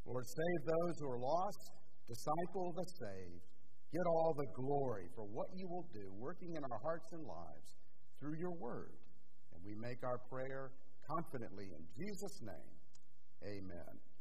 Lord, 0.05 0.25
save 0.27 0.61
those 0.67 0.95
who 0.99 1.07
are 1.09 1.19
lost, 1.19 1.71
disciple 2.07 2.75
the 2.75 2.87
saved, 2.99 3.47
Get 3.93 4.07
all 4.07 4.33
the 4.33 4.47
glory 4.59 5.05
for 5.15 5.23
what 5.23 5.47
you 5.55 5.67
will 5.67 5.85
do, 5.93 6.11
working 6.17 6.55
in 6.55 6.63
our 6.63 6.79
hearts 6.81 7.13
and 7.13 7.21
lives 7.21 7.69
through 8.19 8.39
your 8.39 8.51
word. 8.57 8.97
And 9.53 9.61
we 9.63 9.75
make 9.75 10.03
our 10.03 10.17
prayer 10.17 10.71
confidently 11.07 11.69
in 11.77 11.85
Jesus' 11.95 12.41
name. 12.41 12.73
Amen. 13.45 14.03